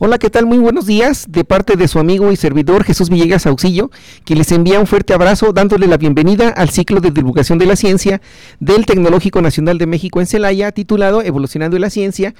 [0.00, 0.46] Hola, ¿qué tal?
[0.46, 3.90] Muy buenos días de parte de su amigo y servidor Jesús Villegas Auxillo,
[4.24, 7.74] que les envía un fuerte abrazo dándole la bienvenida al ciclo de divulgación de la
[7.74, 8.20] ciencia
[8.60, 12.32] del Tecnológico Nacional de México en Celaya, titulado Evolucionando la Ciencia,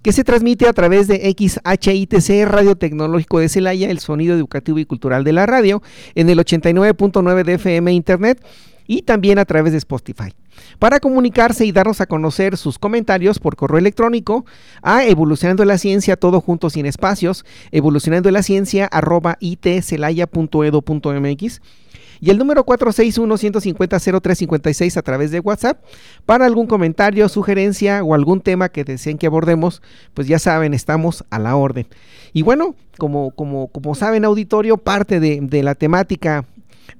[0.00, 4.86] que se transmite a través de XHITC Radio Tecnológico de Celaya, el sonido educativo y
[4.86, 5.82] cultural de la radio,
[6.14, 8.42] en el 89.9 de FM Internet
[8.86, 10.32] y también a través de Spotify.
[10.78, 14.46] Para comunicarse y darnos a conocer sus comentarios por correo electrónico
[14.82, 21.60] a evolucionando la ciencia, todo junto sin espacios, evolucionando la ciencia arroba itcelaya.edo.mx
[22.20, 25.84] y el número 461-150-0356 a través de WhatsApp
[26.24, 29.82] para algún comentario, sugerencia o algún tema que deseen que abordemos,
[30.14, 31.86] pues ya saben, estamos a la orden.
[32.32, 36.46] Y bueno, como, como, como saben, auditorio, parte de, de la temática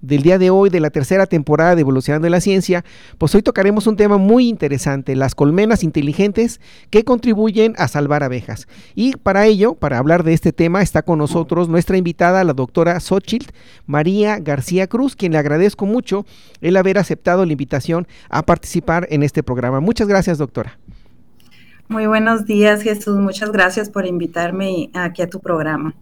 [0.01, 2.85] del día de hoy, de la tercera temporada de Evolucionando la Ciencia,
[3.19, 8.69] pues hoy tocaremos un tema muy interesante, las colmenas inteligentes que contribuyen a salvar abejas.
[8.95, 12.99] Y para ello, para hablar de este tema, está con nosotros nuestra invitada, la doctora
[13.01, 13.53] Xochitl
[13.87, 16.27] María García Cruz, quien le agradezco mucho
[16.61, 19.81] el haber aceptado la invitación a participar en este programa.
[19.81, 20.79] Muchas gracias, doctora.
[21.89, 23.19] Muy buenos días, Jesús.
[23.19, 25.95] Muchas gracias por invitarme aquí a tu programa.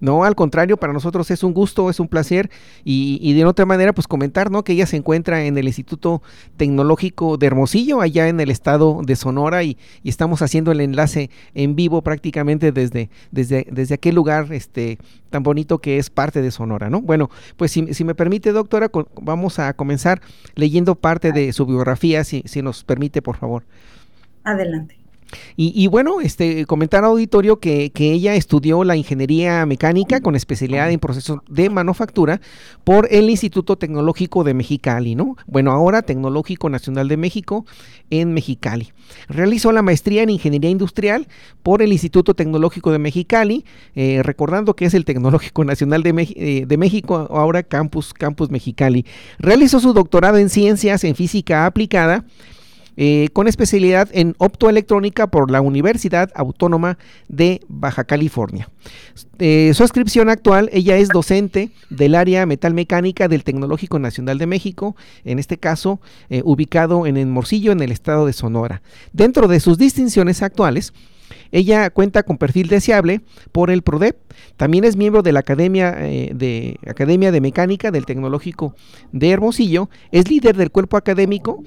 [0.00, 2.50] No, al contrario, para nosotros es un gusto, es un placer
[2.84, 4.64] y, de otra manera pues comentar, ¿no?
[4.64, 6.22] Que ella se encuentra en el Instituto
[6.56, 11.76] Tecnológico de Hermosillo, allá en el estado de Sonora y, estamos haciendo el enlace en
[11.76, 14.98] vivo prácticamente desde, desde, desde aquel lugar este,
[15.30, 17.00] tan bonito que es parte de Sonora, ¿no?
[17.00, 18.90] Bueno, pues si, si me permite, doctora,
[19.20, 20.20] vamos a comenzar
[20.54, 23.64] leyendo parte de su biografía, si, si nos permite, por favor.
[24.44, 24.97] Adelante.
[25.56, 31.40] Y, bueno, este, comentar auditorio que, ella estudió la ingeniería mecánica con especialidad en procesos
[31.48, 32.40] de manufactura
[32.84, 35.36] por el Instituto Tecnológico de Mexicali, ¿no?
[35.46, 37.66] Bueno, ahora Tecnológico Nacional de México
[38.10, 38.92] en Mexicali.
[39.28, 41.28] Realizó la maestría en ingeniería industrial
[41.62, 43.64] por el Instituto Tecnológico de Mexicali,
[43.94, 49.04] eh, recordando que es el Tecnológico Nacional de, eh, de México, ahora Campus, Campus Mexicali.
[49.38, 52.24] Realizó su doctorado en ciencias en física aplicada
[53.00, 56.98] eh, con especialidad en optoelectrónica por la Universidad Autónoma
[57.28, 58.68] de Baja California.
[59.38, 64.96] Eh, su inscripción actual, ella es docente del área metalmecánica del Tecnológico Nacional de México,
[65.24, 68.82] en este caso eh, ubicado en el Morcillo, en el estado de Sonora.
[69.12, 70.92] Dentro de sus distinciones actuales,
[71.52, 73.20] ella cuenta con perfil deseable
[73.52, 74.16] por el PRODEP.
[74.56, 78.74] También es miembro de la Academia, eh, de, Academia de Mecánica del Tecnológico
[79.12, 79.88] de Hermosillo.
[80.12, 81.62] Es líder del cuerpo académico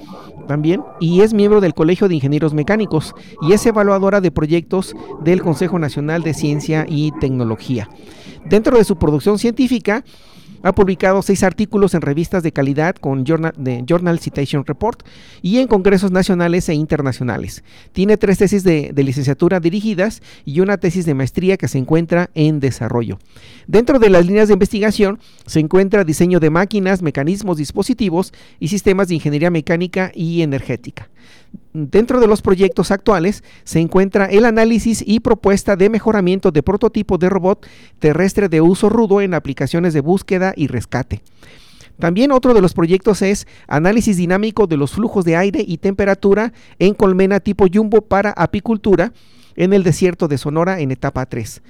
[0.47, 5.41] también y es miembro del Colegio de Ingenieros Mecánicos y es evaluadora de proyectos del
[5.41, 7.89] Consejo Nacional de Ciencia y Tecnología.
[8.45, 10.03] Dentro de su producción científica,
[10.63, 13.53] ha publicado seis artículos en revistas de calidad con Journal,
[13.85, 15.03] Journal Citation Report
[15.41, 17.63] y en congresos nacionales e internacionales.
[17.93, 22.59] Tiene tres tesis de, licenciatura dirigidas y una tesis de maestría que se encuentra en
[22.59, 23.19] desarrollo.
[23.67, 29.09] Dentro de las líneas de investigación se encuentra diseño de máquinas, mecanismos, dispositivos y sistemas
[29.09, 31.09] de ingeniería mecánica y energética.
[31.73, 37.17] Dentro de los proyectos actuales se encuentra el análisis y propuesta de mejoramiento de prototipo
[37.17, 37.65] de robot
[37.99, 41.21] terrestre de uso rudo en aplicaciones de búsqueda y rescate.
[41.97, 46.51] También otro de los proyectos es análisis dinámico de los flujos de aire y temperatura
[46.79, 49.13] en colmena tipo jumbo para apicultura
[49.55, 51.61] en el desierto de Sonora en etapa 3.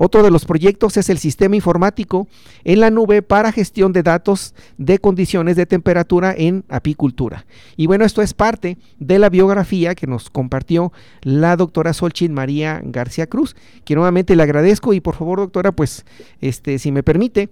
[0.00, 2.28] Otro de los proyectos es el sistema informático
[2.62, 7.46] en la nube para gestión de datos de condiciones de temperatura en apicultura.
[7.76, 10.92] Y bueno, esto es parte de la biografía que nos compartió
[11.22, 16.06] la doctora Solchin María García Cruz, que nuevamente le agradezco y por favor, doctora, pues
[16.40, 17.48] este, si me permite,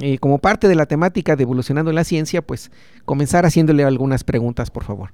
[0.00, 2.72] eh, como parte de la temática de evolucionando en la ciencia, pues
[3.04, 5.12] comenzar haciéndole algunas preguntas, por favor.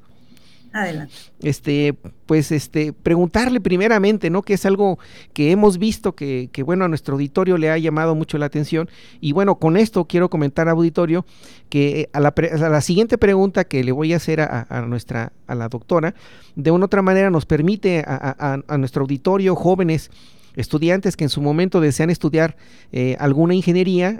[0.73, 1.13] Adelante.
[1.41, 1.95] Este,
[2.27, 4.43] pues, este, preguntarle primeramente, ¿no?
[4.43, 4.99] Que es algo
[5.33, 8.89] que hemos visto que, que, bueno, a nuestro auditorio le ha llamado mucho la atención.
[9.21, 11.25] Y bueno, con esto quiero comentar auditorio
[11.69, 14.83] que eh, a la, a la siguiente pregunta que le voy a hacer a, a,
[14.83, 16.15] nuestra, a la doctora,
[16.55, 20.11] de una otra manera nos permite a, a nuestro auditorio, jóvenes,
[20.59, 22.57] estudiantes que en su momento desean estudiar
[22.93, 24.19] eh, alguna ingeniería,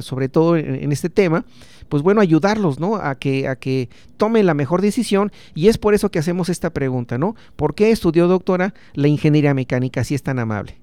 [0.00, 1.44] sobre todo en, este tema,
[1.88, 2.96] pues bueno, ayudarlos, ¿no?
[2.96, 6.70] A que, a que tomen la mejor decisión y es por eso que hacemos esta
[6.70, 7.34] pregunta, ¿no?
[7.56, 10.76] ¿Por qué estudió, doctora, la ingeniería mecánica si es tan amable?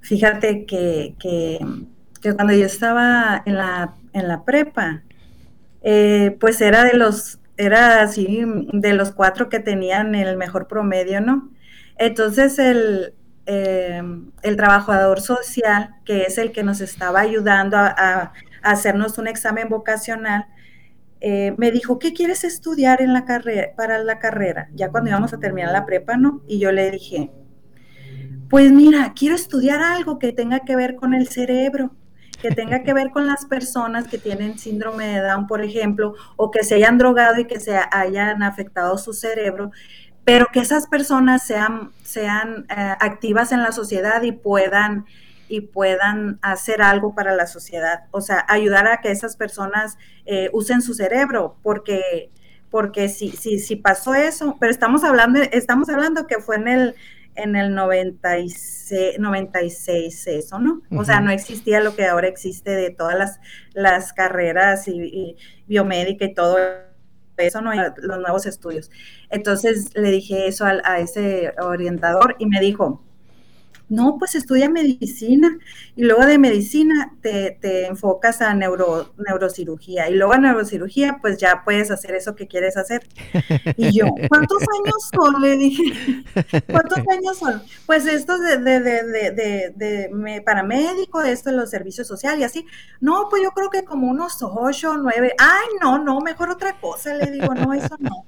[0.00, 1.58] Fíjate que, que,
[2.34, 5.02] cuando yo estaba en la, en la prepa,
[5.82, 8.42] eh, pues era de los, era así,
[8.72, 11.50] de los cuatro que tenían el mejor promedio, ¿no?
[11.96, 13.14] Entonces el,
[13.46, 14.02] eh,
[14.42, 18.32] el trabajador social, que es el que nos estaba ayudando a,
[18.62, 20.46] hacernos un examen vocacional,
[21.20, 24.68] eh, me dijo, ¿qué quieres estudiar en la carrera, para la carrera?
[24.74, 26.42] Ya cuando íbamos a terminar la prepa, ¿no?
[26.46, 27.30] Y yo le dije,
[28.48, 31.94] pues mira, quiero estudiar algo que tenga que ver con el cerebro,
[32.40, 36.50] que tenga que ver con las personas que tienen síndrome de Down, por ejemplo, o
[36.50, 39.70] que se hayan drogado y que se hayan afectado su cerebro
[40.24, 45.04] pero que esas personas sean, sean eh, activas en la sociedad y puedan,
[45.48, 48.04] y puedan hacer algo para la sociedad.
[48.10, 52.30] O sea, ayudar a que esas personas eh, usen su cerebro, porque,
[52.70, 56.94] porque si, si, si pasó eso, pero estamos hablando, estamos hablando que fue en el,
[57.36, 60.80] en el 96, 96 eso, ¿no?
[60.90, 63.40] O sea, no existía lo que ahora existe de todas las,
[63.74, 65.36] las carreras y, y
[65.66, 66.56] biomédica y todo
[67.36, 68.90] eso no hay los nuevos estudios.
[69.30, 73.03] Entonces le dije eso a, ese orientador y me dijo,
[73.88, 75.58] no, pues estudia medicina
[75.94, 81.62] y luego de medicina te, enfocas a neuro, neurocirugía y luego a neurocirugía pues ya
[81.64, 83.06] puedes hacer eso que quieres hacer.
[83.76, 85.42] Y yo, ¿cuántos años son?
[85.42, 86.24] Le dije,
[86.70, 87.62] ¿cuántos años son?
[87.86, 92.66] Pues estos de, de, de, de, de paramédico, esto de los servicios sociales y así.
[93.00, 95.34] No, pues yo creo que como unos ocho, nueve.
[95.38, 97.14] Ay, no, no, mejor otra cosa.
[97.14, 98.24] Le digo, no, eso no.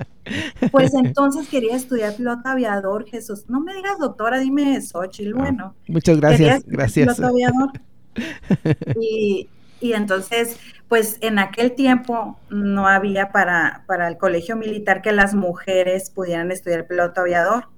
[0.70, 3.44] Pues entonces quería estudiar piloto aviador, Jesús.
[3.48, 5.74] No me digas doctora, dime Xochitl, ah, bueno.
[5.88, 7.16] muchas gracias, gracias.
[7.16, 7.70] Piloto aviador.
[8.98, 10.58] Y, y, entonces,
[10.88, 16.50] pues en aquel tiempo no había para, para el colegio militar que las mujeres pudieran
[16.50, 17.68] estudiar piloto aviador.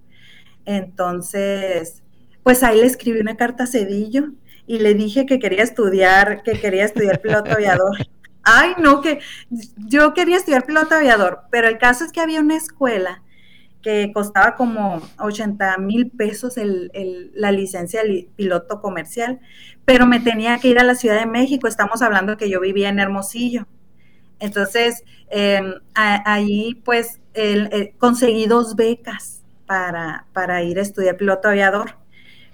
[0.64, 2.04] Entonces,
[2.44, 4.28] pues ahí le escribí una carta a Cedillo
[4.66, 7.96] y le dije que quería estudiar, que quería estudiar piloto aviador.
[8.50, 9.20] Ay, no, que
[9.76, 13.22] yo quería estudiar piloto aviador, pero el caso es que había una escuela
[13.82, 19.40] que costaba como 80 mil pesos la licencia de piloto comercial,
[19.84, 22.88] pero me tenía que ir a la Ciudad de México, estamos hablando que yo vivía
[22.88, 23.66] en Hermosillo.
[24.40, 25.60] Entonces, eh,
[25.94, 27.20] ahí pues
[27.98, 31.96] conseguí dos becas para, para ir a estudiar piloto aviador.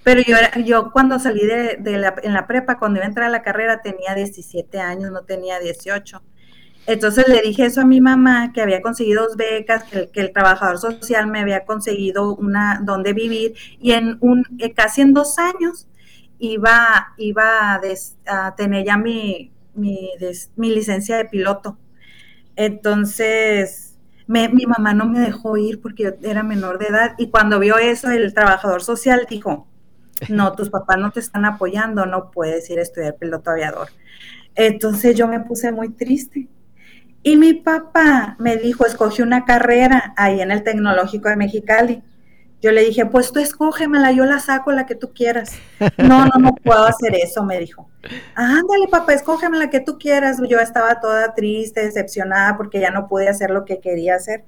[0.04, 3.30] Pero yo, yo cuando salí de, la, en la prepa, cuando iba a entrar a
[3.30, 6.22] la carrera, tenía 17 años, no tenía 18.
[6.86, 10.78] Entonces le dije eso a mi mamá, que había conseguido dos becas, que, el trabajador
[10.78, 15.88] social me había conseguido una donde vivir y en un eh, casi en dos años
[16.38, 17.80] iba, iba
[18.26, 20.10] a, tener ya mi, mi,
[20.56, 21.78] mi, licencia de piloto.
[22.56, 27.58] Entonces, mi mamá no me dejó ir porque yo era menor de edad y cuando
[27.58, 29.66] vio eso, el trabajador social dijo,
[30.28, 33.88] no, tus papás no te están apoyando, no puedes ir a estudiar piloto aviador.
[34.54, 36.48] Entonces yo me puse muy triste.
[37.22, 42.02] Y mi papá me dijo, escoge una carrera ahí en el Tecnológico de Mexicali.
[42.60, 45.52] Yo le dije, pues tú escógemela, yo la saco la que tú quieras.
[45.98, 47.88] No, no, no puedo hacer eso, me dijo.
[48.34, 50.38] Ándale, papá, escógeme la que tú quieras.
[50.48, 54.44] Yo estaba toda triste, decepcionada porque ya no pude hacer lo que quería hacer.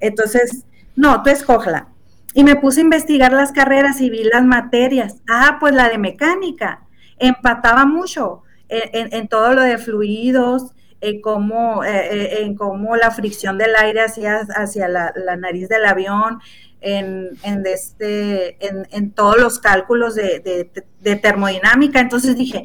[0.00, 0.64] Entonces,
[0.96, 1.88] no, tú escógela.
[2.34, 5.16] Y me puse a investigar las carreras y vi las materias.
[5.28, 6.86] Ah, pues la de mecánica.
[7.18, 13.58] Empataba mucho en, todo lo de fluidos, en cómo, eh, eh, en cómo la fricción
[13.58, 16.38] del aire hacia, hacia la, nariz del avión,
[16.80, 20.70] en, en, este, en, todos los cálculos de,
[21.00, 22.00] de, termodinámica.
[22.00, 22.64] Entonces dije,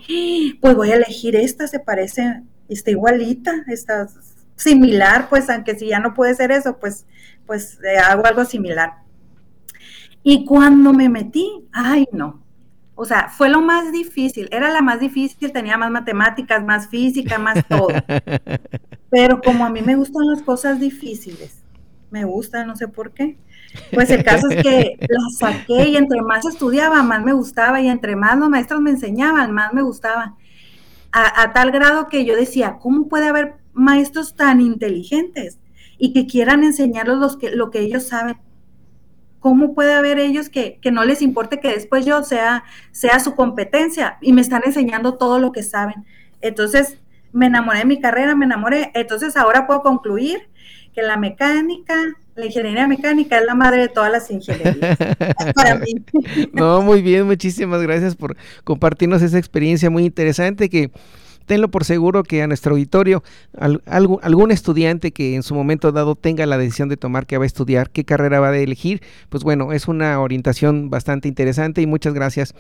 [0.61, 4.07] pues voy a elegir esta, se parece, está igualita, está
[4.55, 7.05] similar, pues aunque si ya no puede ser eso, pues,
[7.45, 9.06] pues eh, hago algo similar.
[10.29, 12.43] Y cuando me metí, ay no,
[12.95, 17.39] o sea, fue lo más difícil, era la más difícil, tenía más matemáticas, más física,
[17.39, 17.87] más todo.
[19.09, 21.63] Pero como a mí me gustan las cosas difíciles,
[22.11, 23.37] me gusta, no sé por qué.
[23.93, 27.87] Pues el caso es que las saqué y entre más estudiaba, más me gustaba y
[27.87, 30.35] entre más los maestros me enseñaban, más me gustaba.
[31.13, 35.57] A, tal grado que yo decía, ¿cómo puede haber maestros tan inteligentes
[35.97, 38.35] y que quieran enseñarlos los que, lo que ellos saben?
[39.47, 44.17] ¿Cómo puede haber ellos que, no les importe que después yo sea, sea su competencia
[44.19, 46.05] y me están enseñando todo lo que saben?
[46.41, 46.97] Entonces,
[47.31, 48.91] me enamoré de mi carrera, me enamoré.
[48.93, 50.49] Entonces, ahora puedo concluir
[50.93, 51.95] que la mecánica,
[52.35, 54.97] la ingeniería mecánica es la madre de todas las ingenierías.
[55.55, 55.95] para mí.
[56.51, 58.35] No, muy bien, muchísimas gracias por
[58.65, 60.91] compartirnos esa experiencia muy interesante que
[61.47, 63.23] tenlo por seguro que a nuestro auditorio,
[63.57, 67.47] algún estudiante que en su momento dado tenga la decisión de tomar qué va a
[67.47, 72.13] estudiar, qué carrera va a elegir, pues bueno, es una orientación bastante interesante y muchas
[72.13, 72.53] gracias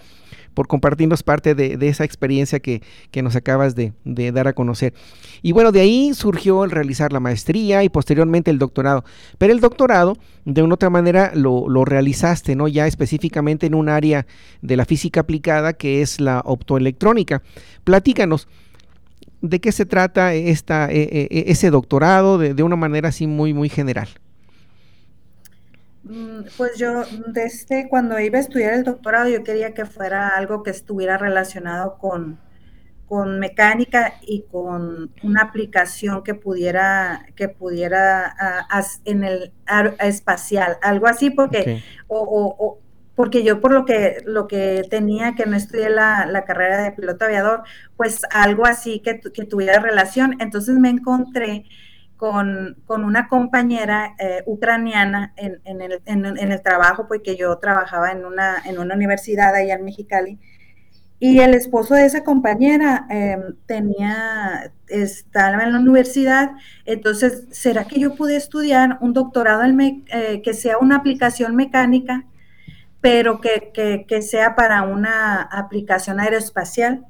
[0.53, 2.81] por compartirnos parte de, esa experiencia que,
[3.21, 3.93] nos acabas de,
[4.31, 4.95] dar a conocer.
[5.43, 9.03] Y bueno, de ahí surgió el realizar la maestría y posteriormente el doctorado.
[9.37, 12.67] Pero el doctorado, de una otra manera, lo, lo realizaste, ¿no?
[12.67, 14.25] Ya específicamente en un área
[14.63, 17.43] de la física aplicada que es la optoelectrónica.
[17.83, 18.47] Platícanos.
[19.41, 23.53] ¿De qué se trata esta, e, e, e, ese doctorado de, una manera así muy,
[23.53, 24.07] muy general?
[26.03, 30.63] Mm, pues yo, desde cuando iba a estudiar el doctorado, yo quería que fuera algo
[30.63, 32.39] que estuviera relacionado con,
[33.07, 38.35] con mecánica y con una aplicación que pudiera, que pudiera
[39.05, 39.53] en el
[39.99, 42.79] espacial, algo así, porque, o,
[43.17, 47.25] porque yo por lo que, lo que tenía, que no estudié la, carrera de piloto
[47.25, 47.63] aviador,
[47.95, 50.35] pues algo así que, tuviera relación.
[50.39, 51.65] Entonces me encontré
[52.15, 58.93] con, una compañera eh, ucraniana en, el, trabajo, porque yo trabajaba en una, en una
[58.93, 60.37] universidad allá en Mexicali,
[61.19, 66.51] y el esposo de esa compañera em, tenía, estaba en la universidad,
[66.85, 72.27] entonces, ¿será que yo pude estudiar un doctorado en eh, que sea una aplicación mecánica?
[73.07, 77.05] Pero que, sea para una aplicación aeroespacial.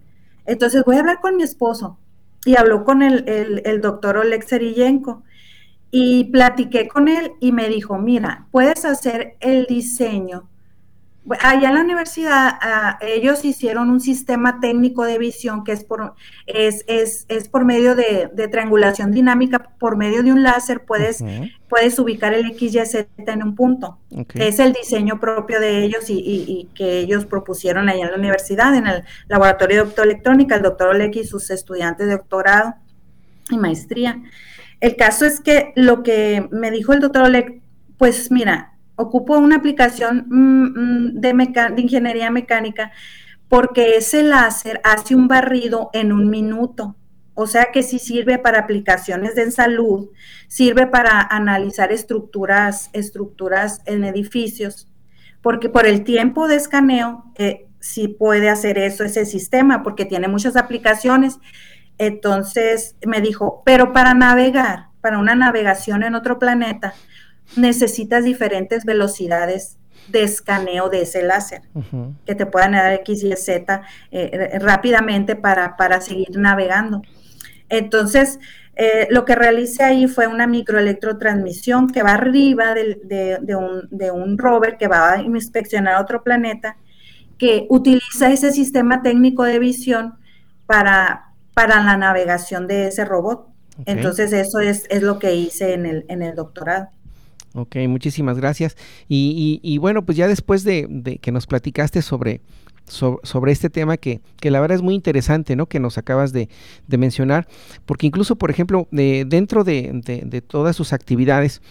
[0.46, 1.98] Entonces voy a hablar con mi esposo
[2.46, 3.28] y habló con el,
[3.66, 5.24] el, doctor Oleg Seriyenko
[5.90, 10.48] y platiqué con él y me dijo, mira, puedes hacer el diseño
[11.42, 16.14] allá en la universidad ah, ellos hicieron un sistema técnico de visión que es por,
[16.46, 21.24] es, es, es por medio de, triangulación dinámica, por medio de un láser puedes,
[21.70, 24.00] puedes ubicar el XYZ en un punto.
[24.36, 28.74] Es el diseño propio de ellos y, y, que ellos propusieron allá en la universidad,
[28.76, 32.76] en el laboratorio de optoelectrónica, el doctor Oleg y sus estudiantes de doctorado
[33.50, 34.22] y maestría.
[34.80, 37.62] El caso es que lo que me dijo el doctor Oleg,
[37.98, 41.34] pues mira, ocupo una aplicación mm, mm, de,
[41.76, 42.92] de ingeniería mecánica
[43.48, 46.98] porque ese láser hace un barrido en un minuto.
[47.34, 50.10] O sea que sí sirve para aplicaciones de salud,
[50.48, 54.92] sirve para analizar estructuras, estructuras en edificios,
[55.42, 60.28] porque por el tiempo de escaneo eh, sí puede hacer eso ese sistema, porque tiene
[60.28, 61.38] muchas aplicaciones.
[62.00, 66.96] Entonces me dijo, pero para navegar, para una navegación en otro planeta,
[67.56, 69.78] necesitas diferentes velocidades
[70.10, 71.62] de escaneo de ese láser,
[72.26, 77.02] que te puedan dar X y Z eh, rápidamente para, para, seguir navegando.
[77.70, 78.40] Entonces,
[78.76, 84.38] eh, lo que realicé ahí fue una microelectrotransmisión que va arriba de, un, de, un,
[84.38, 86.78] rover que va a inspeccionar otro planeta,
[87.38, 90.16] que utiliza ese sistema técnico de visión
[90.66, 93.48] para, para la navegación de ese robot.
[93.86, 96.90] Entonces, eso es, es, lo que hice en el, en el doctorado.
[97.58, 98.78] Ok, muchísimas gracias.
[99.10, 102.42] Y, bueno, pues ya después de, que nos platicaste sobre,
[102.86, 105.66] sobre este tema que, que, la verdad es muy interesante, ¿no?
[105.66, 106.50] Que nos acabas de,
[106.88, 107.48] mencionar,
[107.88, 111.64] porque incluso, por ejemplo, dentro de, todas sus actividades,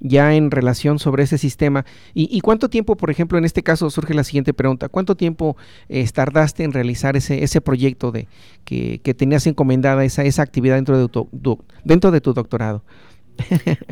[0.00, 4.12] ya en relación sobre ese sistema, y, cuánto tiempo, por ejemplo, en este caso surge
[4.12, 5.56] la siguiente pregunta, ¿cuánto tiempo
[5.88, 8.28] eh, tardaste en realizar ese, ese proyecto de
[8.66, 12.84] que, que tenías encomendada esa, esa actividad dentro de tu, dentro de tu doctorado?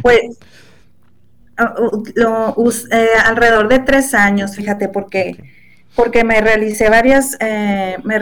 [0.03, 0.39] Pues
[1.57, 1.75] Ah,
[2.91, 5.37] eh, alrededor de tres años, fíjate, porque,
[5.95, 8.19] porque me realicé varias, eh, me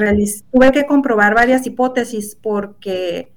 [0.51, 3.33] tuve que comprobar varias hipótesis porque,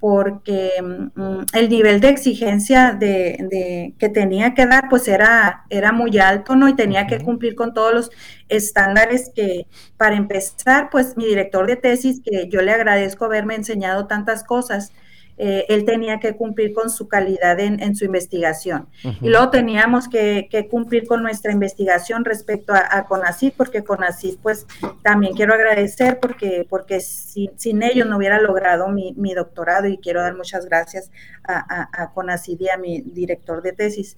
[0.00, 6.18] porque mm, el nivel de exigencia de, que tenía que dar pues era, era muy
[6.18, 6.68] alto, ¿no?
[6.68, 8.10] Y tenía que cumplir con todos los
[8.50, 14.06] estándares que, para empezar, pues mi director de tesis, que yo le agradezco haberme enseñado
[14.06, 14.92] tantas cosas,
[15.38, 18.88] eh, él tenía que cumplir con su calidad en, su investigación.
[19.20, 24.66] Y luego teníamos que, cumplir con nuestra investigación respecto a, a CONACYT, porque CONACYT, pues
[25.02, 30.34] también quiero agradecer porque, porque sin ellos no hubiera logrado mi, doctorado y quiero dar
[30.34, 31.10] muchas gracias
[31.44, 34.16] a, a, a y a mi director de tesis.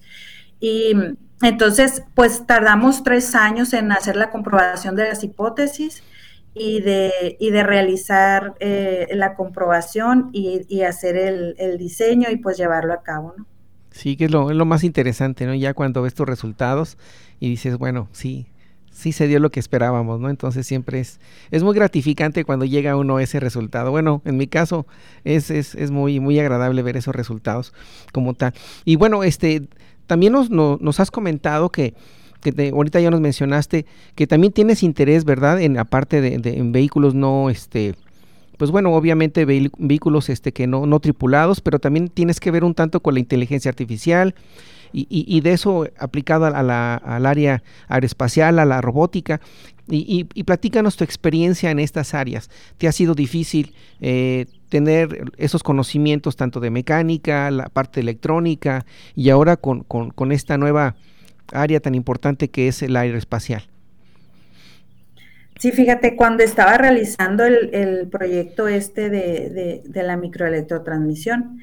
[0.59, 0.93] Y
[1.41, 6.03] entonces, pues tardamos tres años en hacer la comprobación de las hipótesis
[6.59, 12.93] y de, y de realizar eh, la comprobación y, hacer el, diseño y pues llevarlo
[12.93, 13.45] a cabo, ¿no?
[13.91, 15.55] Sí, que es lo, es lo más interesante, ¿no?
[15.55, 16.97] Ya cuando ves tus resultados
[17.39, 18.47] y dices, bueno, sí,
[18.91, 20.29] sí se dio lo que esperábamos, ¿no?
[20.29, 23.91] Entonces siempre es, es muy gratificante cuando llega uno ese resultado.
[23.91, 24.85] Bueno, en mi caso
[25.23, 27.73] es, es, es muy, muy agradable ver esos resultados
[28.11, 28.53] como tal.
[28.83, 29.69] Y bueno, este,
[30.07, 31.93] también nos, nos, has comentado que,
[32.41, 35.61] que ahorita ya nos mencionaste que también tienes interés, ¿verdad?
[35.61, 37.95] En aparte de, de en vehículos no, este,
[38.59, 42.73] pues bueno, obviamente vehículos este, que no, no tripulados, pero también tienes que ver un
[42.73, 44.35] tanto con la inteligencia artificial
[44.91, 49.39] y, y, de eso aplicado a la, al área aeroespacial, a la robótica.
[49.87, 52.49] Y, y, platícanos tu experiencia en estas áreas.
[52.77, 59.29] ¿Te ha sido difícil eh, tener esos conocimientos tanto de mecánica, la parte electrónica y
[59.29, 60.95] ahora con, con, con esta nueva
[61.51, 63.63] área tan importante que es el aeroespacial?
[65.59, 71.59] Sí, fíjate, cuando estaba realizando el, proyecto este de, la microelectrotransmisión,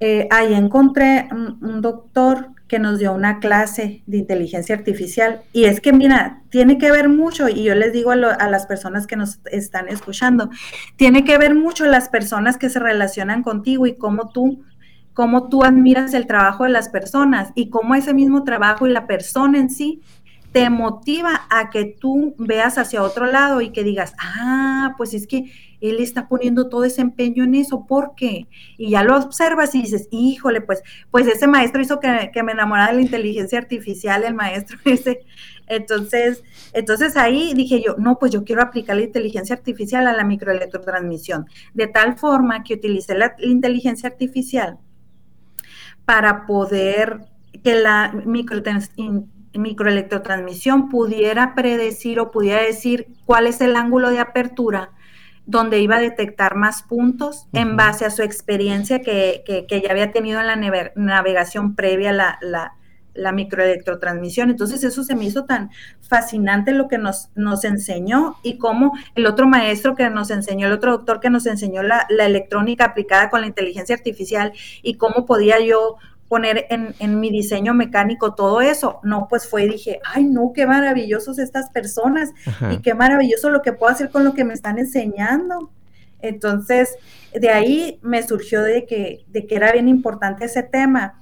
[0.00, 5.42] eh, ahí encontré un, doctor que nos dio una clase de inteligencia artificial.
[5.52, 8.66] Y es que, mira, tiene que ver mucho, y yo les digo a, a, las
[8.66, 10.50] personas que nos están escuchando,
[10.96, 14.64] tiene que ver mucho las personas que se relacionan contigo y cómo tú,
[15.14, 19.06] cómo tú admiras el trabajo de las personas y cómo ese mismo trabajo y la
[19.06, 20.02] persona en sí
[20.52, 25.26] te motiva a que tú veas hacia otro lado y que digas, ah, pues es
[25.26, 28.46] que él está poniendo todo ese empeño en eso, ¿por qué?
[28.78, 32.92] Y ya lo observas y dices, híjole, pues, pues ese maestro hizo que, me enamorara
[32.92, 35.22] de la inteligencia artificial, el maestro ese.
[35.66, 40.22] Entonces, entonces ahí dije yo, no, pues yo quiero aplicar la inteligencia artificial a la
[40.24, 44.78] microelectrotransmisión, de tal forma que utilicé la inteligencia artificial
[46.04, 47.20] para poder
[47.62, 48.12] que la
[49.54, 54.90] microelectrotransmisión pudiera predecir o pudiera decir cuál es el ángulo de apertura
[55.46, 60.40] donde iba a detectar más puntos en base a su experiencia que, ya había tenido
[60.40, 60.56] en la
[60.94, 62.74] navegación previa a la,
[63.14, 64.50] la, microelectrotransmisión.
[64.50, 65.70] Entonces eso se me hizo tan
[66.02, 70.72] fascinante lo que nos, nos enseñó y cómo el otro maestro que nos enseñó, el
[70.72, 74.52] otro doctor que nos enseñó la, la electrónica aplicada con la inteligencia artificial
[74.82, 75.96] y cómo podía yo
[76.28, 79.00] poner en, mi diseño mecánico todo eso.
[79.02, 82.30] No, pues fue y dije, ay, no, qué maravillosos estas personas
[82.72, 85.70] y qué maravilloso lo que puedo hacer con lo que me están enseñando.
[86.20, 86.96] Entonces,
[87.32, 91.20] de ahí me surgió de que, de que era bien importante ese tema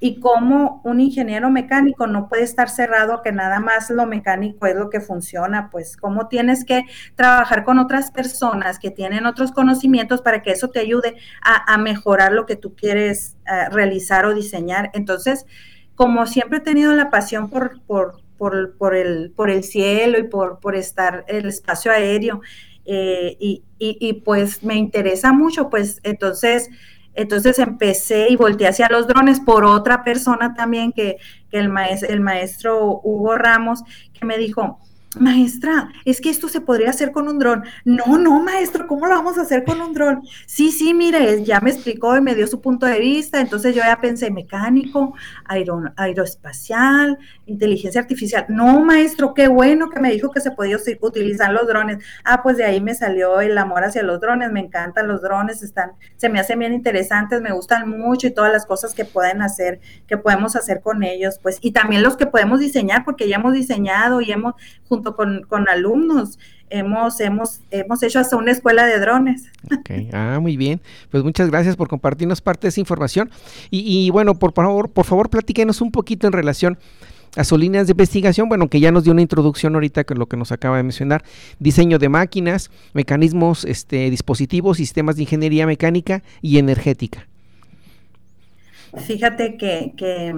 [0.00, 4.74] y cómo un ingeniero mecánico no puede estar cerrado que nada más lo mecánico es
[4.74, 10.22] lo que funciona, pues cómo tienes que trabajar con otras personas que tienen otros conocimientos
[10.22, 14.90] para que eso te ayude a, mejorar lo que tú quieres eh, realizar o diseñar.
[14.94, 15.46] Entonces,
[15.94, 20.76] como siempre he tenido la pasión por, por, el, por el cielo y por, por
[20.76, 22.40] estar el espacio aéreo,
[22.86, 26.70] eh, y, y pues me interesa mucho, pues entonces
[27.20, 31.18] entonces empecé y volteé hacia los drones por otra persona también que,
[31.50, 34.78] el, maestro, Hugo Ramos, que me dijo,
[35.18, 37.64] maestra, es que esto se podría hacer con un dron.
[37.84, 40.22] No, no, maestro, ¿cómo lo vamos a hacer con un dron?
[40.46, 43.82] Sí, sí, mire, ya me explicó y me dio su punto de vista, entonces yo
[43.82, 45.14] ya pensé mecánico,
[45.96, 47.18] aeroespacial,
[47.50, 48.46] inteligencia artificial.
[48.48, 51.98] No, maestro, qué bueno que me dijo que se podía utilizar los drones.
[52.24, 55.62] Ah, pues de ahí me salió el amor hacia los drones, me encantan los drones,
[55.62, 59.42] están, se me hacen bien interesantes, me gustan mucho y todas las cosas que pueden
[59.42, 63.36] hacer, que podemos hacer con ellos, pues, y también los que podemos diseñar, porque ya
[63.36, 64.54] hemos diseñado y hemos
[65.48, 66.38] con, alumnos.
[66.72, 69.50] Hemos, hemos, hemos hecho hasta una escuela de drones.
[70.12, 70.80] Ah, muy bien.
[71.10, 73.28] Pues muchas gracias por compartirnos parte de esa información.
[73.70, 76.78] Y, bueno, por, favor, por favor, platíquenos un poquito en relación
[77.36, 80.26] a sus líneas de investigación, bueno, que ya nos dio una introducción ahorita con lo
[80.26, 81.22] que nos acaba de mencionar,
[81.58, 87.26] diseño de máquinas, mecanismos, este, dispositivos, sistemas de ingeniería mecánica y energética.
[89.06, 90.34] Fíjate que, que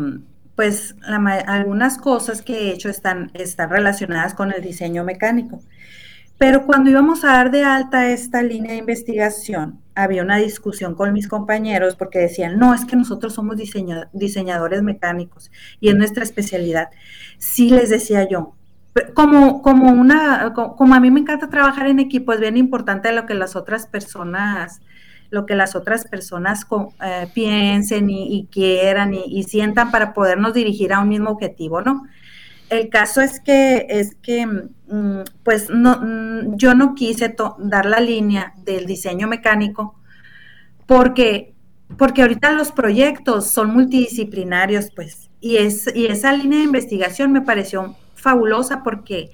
[0.54, 0.94] pues
[1.46, 5.60] algunas cosas que he hecho están, están relacionadas con el diseño mecánico.
[6.36, 11.12] Pero cuando íbamos a dar de alta esta línea de investigación, había una discusión con
[11.12, 13.56] mis compañeros porque decían, no, es que nosotros somos
[14.12, 15.50] diseñadores mecánicos
[15.80, 16.90] y es nuestra especialidad.
[17.38, 18.54] Sí les decía yo,
[19.14, 23.26] como, como, una, como a mí me encanta trabajar en equipo, es bien importante lo
[23.26, 24.80] que las otras personas
[25.32, 26.66] lo que las otras personas
[27.02, 32.06] eh, piensen y, quieran y, sientan para podernos dirigir a un mismo objetivo, ¿no?
[32.72, 38.00] El caso es que, es que mm, pues no, mm, yo no quise dar la
[38.00, 40.00] línea del diseño mecánico
[40.86, 41.52] porque,
[41.98, 47.42] porque ahorita los proyectos son multidisciplinarios, pues, y, es, y esa línea de investigación me
[47.42, 49.32] pareció fabulosa porque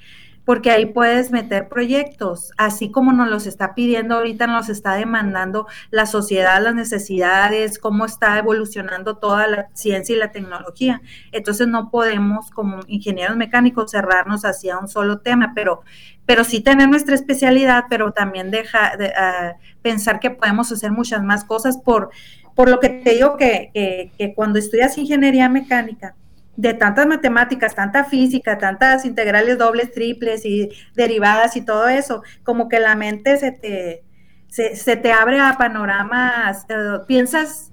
[0.49, 5.67] porque ahí puedes meter proyectos, así como nos los está pidiendo ahorita, nos está demandando
[5.91, 11.03] la sociedad, las necesidades, cómo está evolucionando toda la ciencia y la tecnología.
[11.33, 15.83] Entonces no podemos como ingenieros mecánicos cerrarnos hacia un solo tema, pero,
[16.25, 21.23] pero sí tener nuestra especialidad, pero también deja de, ah, pensar que podemos hacer muchas
[21.23, 22.09] más cosas por,
[22.55, 23.71] por lo que te digo que,
[24.17, 26.15] que cuando estudias ingeniería mecánica,
[26.59, 32.69] de tantas matemáticas, tanta física, tantas integrales dobles, triples y derivadas y todo eso, como
[32.69, 34.03] que la mente se te,
[34.49, 37.71] se, te abre a panoramas, eh, piensas,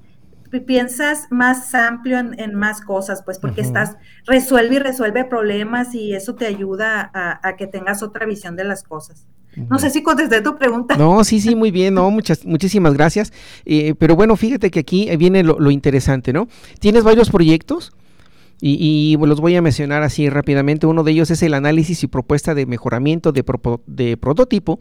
[0.67, 6.35] piensas más amplio en, más cosas, pues porque estás, resuelve y resuelve problemas y eso
[6.35, 9.25] te ayuda a, que tengas otra visión de las cosas.
[9.67, 10.95] No sé si contesté tu pregunta.
[10.95, 13.33] No, sí, sí, muy bien, no, muchas, muchísimas gracias.
[13.65, 16.47] Eh, pero bueno, fíjate que aquí viene lo, lo interesante, ¿no?
[16.79, 17.93] Tienes varios proyectos,
[18.67, 20.87] y, los voy a mencionar así rápidamente.
[20.87, 23.43] Uno de ellos es el análisis y propuesta de mejoramiento de,
[23.85, 24.79] de, prototipo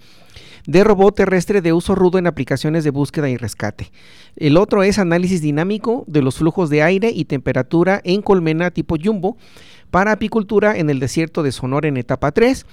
[0.67, 3.93] de robot terrestre de uso rudo en aplicaciones de búsqueda y rescate.
[4.37, 8.97] El otro es análisis dinámico de los flujos de aire y temperatura en colmena tipo
[9.03, 9.37] jumbo
[9.91, 12.65] para apicultura en el desierto de Sonora en etapa 3.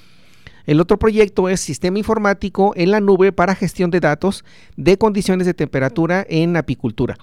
[0.65, 4.45] El otro proyecto es sistema informático en la nube para gestión de datos
[4.77, 7.17] de condiciones de temperatura en apicultura.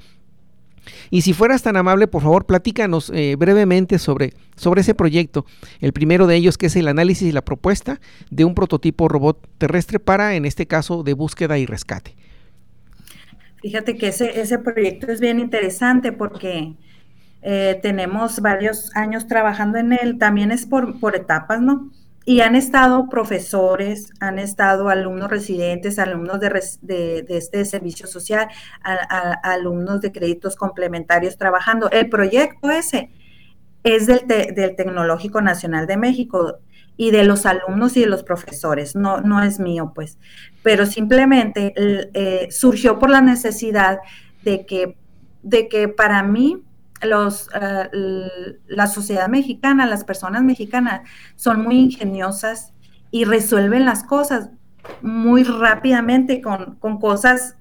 [1.10, 5.44] Y si fueras tan amable, por favor, platícanos eh, brevemente sobre, sobre ese proyecto.
[5.80, 9.48] El primero de ellos, que es el análisis y la propuesta de un prototipo robot
[9.58, 12.14] terrestre para, en este caso, de búsqueda y rescate.
[13.60, 16.74] Fíjate que ese, ese proyecto es bien interesante porque
[17.42, 20.18] eh, tenemos varios años trabajando en él.
[20.18, 21.90] También es por, por etapas, ¿no?
[22.28, 28.48] Y han estado profesores, han estado alumnos residentes, alumnos de, este servicio social,
[29.42, 31.90] alumnos de créditos complementarios trabajando.
[31.90, 33.08] El proyecto ese
[33.82, 34.26] es del,
[34.76, 36.58] Tecnológico Nacional de México
[36.98, 40.18] y de los alumnos y de los profesores, no, no es mío, pues,
[40.62, 41.72] pero simplemente
[42.12, 44.00] eh, surgió por la necesidad
[44.42, 44.98] de que,
[45.42, 46.62] de que para mí
[47.02, 51.02] los, eh, la sociedad mexicana, las personas mexicanas
[51.36, 52.72] son muy ingeniosas
[53.10, 54.50] y resuelven las cosas
[55.02, 57.56] muy rápidamente con, cosas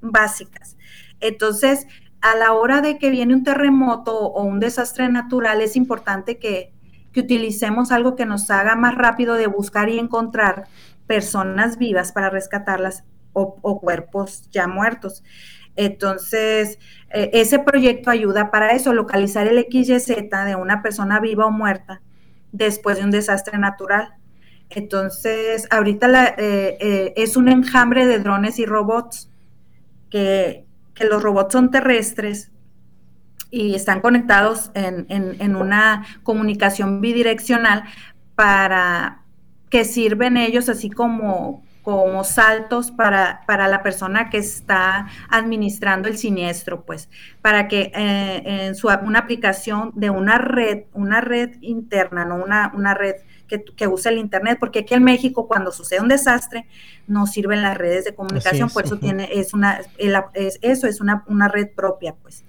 [0.00, 0.76] básicas.
[1.20, 1.86] Entonces,
[2.20, 6.72] a la hora de que viene un terremoto o un desastre natural, es importante que,
[7.14, 10.64] utilicemos algo que nos haga más rápido de buscar y encontrar
[11.06, 15.22] personas vivas para rescatarlas o cuerpos ya muertos.
[15.76, 16.78] Entonces,
[17.10, 20.06] eh, ese proyecto ayuda para eso, localizar el XYZ
[20.46, 22.02] de una persona viva o muerta
[22.52, 24.14] después de un desastre natural.
[24.70, 29.30] Entonces, ahorita eh, eh, es un enjambre de drones y robots,
[30.10, 30.66] que,
[31.08, 32.52] los robots son terrestres
[33.50, 37.82] y están conectados en una comunicación bidireccional
[38.36, 39.22] para
[39.68, 46.16] que sirven ellos así como, como saltos para, para, la persona que está administrando el
[46.16, 52.24] siniestro, pues, para que eh, en su, una aplicación de una red, una red interna,
[52.24, 53.16] no una, una red
[53.48, 56.66] que, que use el Internet, porque aquí en México cuando sucede un desastre
[57.08, 61.24] no sirven las redes de comunicación, por eso tiene, es una, es, eso es una,
[61.26, 62.44] una red propia, pues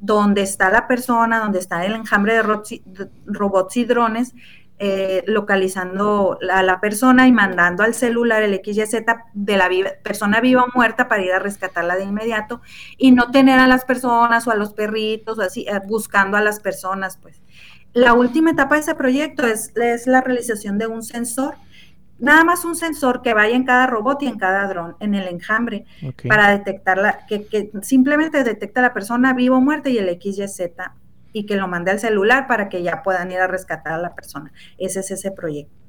[0.00, 4.34] donde está la persona, donde está el enjambre de robots y drones,
[4.84, 9.70] eh, localizando a la persona y mandando al celular el XYZ de la
[10.02, 12.60] persona viva o muerta para ir a rescatarla de inmediato
[12.98, 16.40] y no tener a las personas o a los perritos o así, eh, buscando a
[16.40, 17.40] las personas, pues.
[17.92, 21.54] La última etapa de ese proyecto es, es la realización de un sensor,
[22.18, 25.28] nada más un sensor que vaya en cada robot y en cada dron, en el
[25.28, 25.84] enjambre,
[26.28, 30.72] para detectarla, que, que simplemente detecta la persona viva o muerta y el XYZ
[31.32, 34.14] y que lo mande al celular para que ya puedan ir a rescatar a la
[34.14, 34.52] persona.
[34.78, 35.82] Ese es ese proyecto.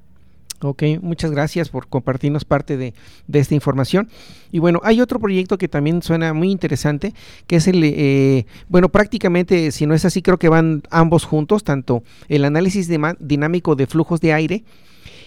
[0.64, 2.94] Ok, muchas gracias por compartirnos parte de,
[3.32, 4.10] esta información.
[4.52, 7.14] Y bueno, hay otro proyecto que también suena muy interesante,
[7.48, 11.64] que es el, eh, bueno, prácticamente, si no es así, creo que van ambos juntos,
[11.64, 14.64] tanto el análisis dinámico de flujos de aire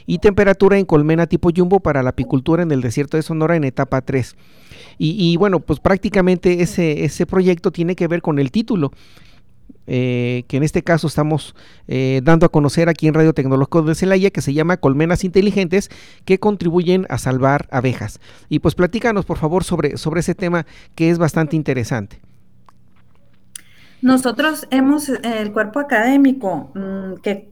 [0.06, 3.64] y temperatura en colmena tipo jumbo para la apicultura en el desierto de Sonora en
[3.64, 4.36] etapa 3.
[4.98, 8.92] Y, y bueno, pues prácticamente ese, ese proyecto tiene que ver con el título,
[9.86, 11.54] eh, que en este caso estamos
[11.86, 15.90] eh, dando a conocer aquí en Radio Tecnológico de Celaya, que se llama Colmenas Inteligentes,
[16.24, 18.20] que contribuyen a salvar abejas.
[18.48, 22.20] Y pues platícanos, por favor, sobre, sobre ese tema que es bastante interesante.
[24.02, 27.48] Nosotros hemos, el cuerpo académico, mm, que,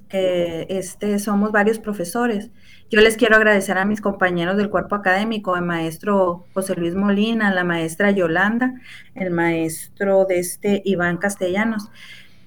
[0.69, 2.51] este, somos varios profesores.
[2.91, 7.53] Yo les quiero agradecer a mis compañeros del cuerpo académico, el maestro José Luis Molina,
[7.53, 8.75] la maestra Yolanda,
[9.15, 11.91] el maestro de este Iván Castellanos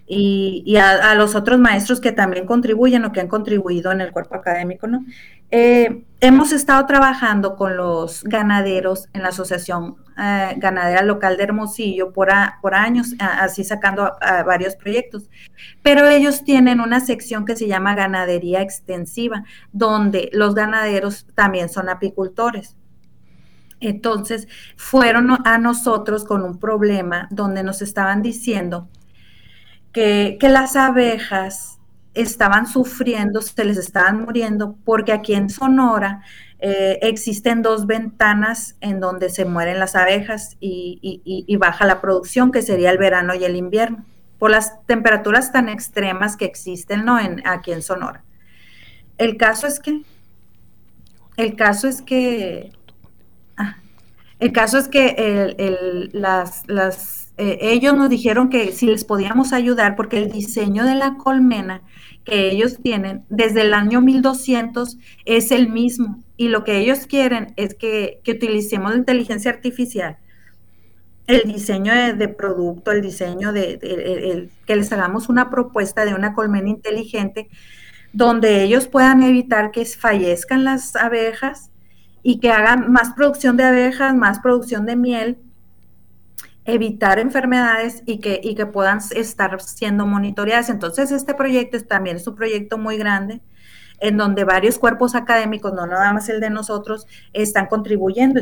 [0.10, 4.36] y, a, los otros maestros que también contribuyen o que han contribuido en el cuerpo
[4.36, 5.06] académico, ¿no?
[5.52, 12.12] Eh, hemos estado trabajando con los ganaderos en la Asociación eh, Ganadera Local de Hermosillo
[12.12, 12.30] por,
[12.62, 14.14] por años, así sacando
[14.46, 15.30] varios proyectos,
[15.84, 21.90] pero ellos tienen una sección que se llama ganadería extensiva, donde los ganaderos también son
[21.90, 22.76] apicultores.
[23.80, 28.90] Entonces, fueron a nosotros con un problema donde nos estaban diciendo
[29.98, 31.80] que, las abejas
[32.14, 36.22] estaban sufriendo, se les estaban muriendo, porque aquí en Sonora
[36.60, 42.62] eh, existen dos ventanas en donde se mueren las abejas y, baja la producción, que
[42.62, 44.06] sería el verano y el invierno,
[44.38, 47.20] por las temperaturas tan extremas que existen ¿no?
[47.20, 48.24] en, aquí en Sonora.
[49.18, 50.04] El caso es que,
[51.38, 52.72] el caso es que,
[53.58, 53.78] ah,
[54.38, 59.96] el caso es que las, las eh, ellos nos dijeron que si les podíamos ayudar,
[59.96, 61.84] porque el diseño de la colmena
[62.26, 66.24] que ellos tienen desde el año 1200 es el mismo.
[66.36, 70.18] Y lo que ellos quieren es que, utilicemos inteligencia artificial,
[71.28, 76.70] el diseño de, producto, el diseño de, que les hagamos una propuesta de una colmena
[76.70, 77.50] inteligente
[78.14, 81.70] donde ellos puedan evitar que fallezcan las abejas
[82.24, 85.38] y que hagan más producción de abejas, más producción de miel
[86.68, 90.70] evitar enfermedades y que, y que puedan estar siendo monitoreadas.
[90.70, 93.42] Entonces, este proyecto también es un proyecto muy grande
[94.00, 98.40] en donde varios cuerpos académicos, no nada más el de nosotros, están contribuyendo,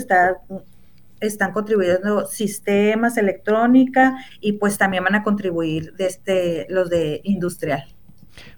[1.22, 7.95] están contribuyendo sistemas, electrónica y pues también van a contribuir desde los de industrial.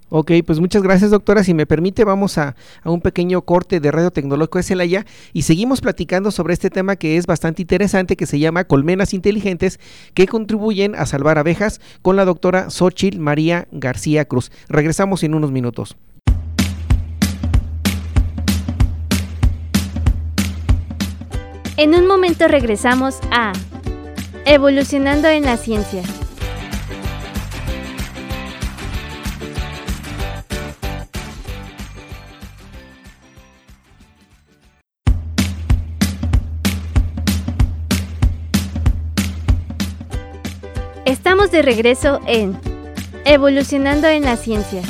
[0.09, 1.43] Ok, pues muchas gracias doctora.
[1.43, 5.81] Si me permite, vamos a, un pequeño corte de Radio Tecnológico de Celaya y seguimos
[5.81, 9.79] platicando sobre este tema que es bastante interesante, que se llama Colmenas Inteligentes,
[10.13, 14.51] que contribuyen a salvar abejas con la doctora Xochil María García Cruz.
[14.69, 15.97] Regresamos en unos minutos.
[21.75, 23.53] En un momento regresamos a
[24.45, 26.01] Evolucionando en la Ciencia.
[41.07, 42.59] Estamos de regreso en
[43.23, 44.81] Evolucionando en la Ciencia.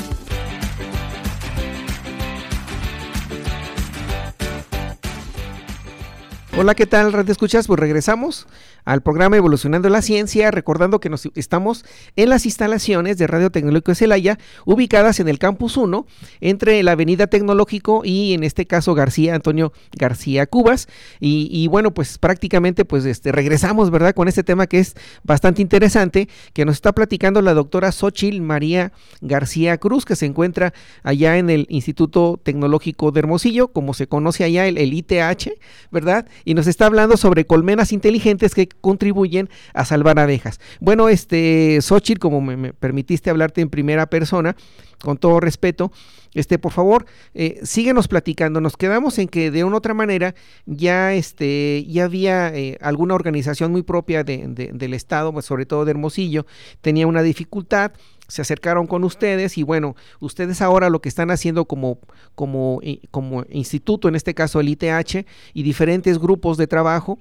[6.59, 7.67] Hola, ¿qué tal, Radio Escuchas?
[7.67, 8.47] Pues regresamos
[8.83, 13.91] al programa Evolucionando la Ciencia, recordando que nos estamos en las instalaciones de Radio Tecnológico
[13.91, 16.07] de Celaya, ubicadas en el Campus 1,
[16.39, 20.87] entre la Avenida Tecnológico y en este caso García, Antonio García Cubas.
[21.19, 24.15] Y, bueno, pues prácticamente pues este, regresamos, ¿verdad?
[24.15, 28.93] Con este tema que es bastante interesante, que nos está platicando la doctora Xochil María
[29.21, 34.45] García Cruz, que se encuentra allá en el Instituto Tecnológico de Hermosillo, como se conoce
[34.45, 35.51] allá el, el ITH,
[35.91, 36.25] ¿verdad?
[36.47, 40.61] Y nos está hablando sobre colmenas inteligentes que contribuyen a salvar abejas.
[40.79, 44.55] Bueno, este, Xochitl, como me, permitiste hablarte en primera persona,
[45.01, 45.91] con todo respeto,
[46.33, 48.61] este, por favor, eh, síguenos platicando.
[48.61, 53.15] Nos quedamos en que de una u otra manera ya, este, ya había eh, alguna
[53.15, 56.45] organización muy propia del Estado, pues, sobre todo de Hermosillo,
[56.79, 57.91] tenía una dificultad,
[58.27, 61.99] se acercaron con ustedes y bueno, ustedes ahora lo que están haciendo como,
[62.35, 67.19] como, eh, como instituto, en este caso el ITH y diferentes grupos de trabajo,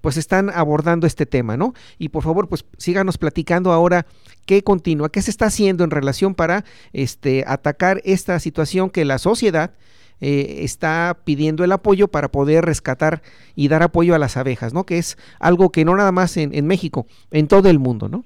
[0.00, 1.74] pues están abordando este tema, ¿no?
[1.98, 4.06] Y por favor, pues síganos platicando ahora
[4.46, 9.18] qué continúa, qué se está haciendo en relación para este, atacar esta situación que la
[9.18, 9.72] sociedad
[10.20, 13.22] eh, está pidiendo el apoyo para poder rescatar
[13.54, 14.86] y dar apoyo a las abejas, ¿no?
[14.86, 18.24] Que es algo que no nada más en, en México, en todo el mundo, ¿no?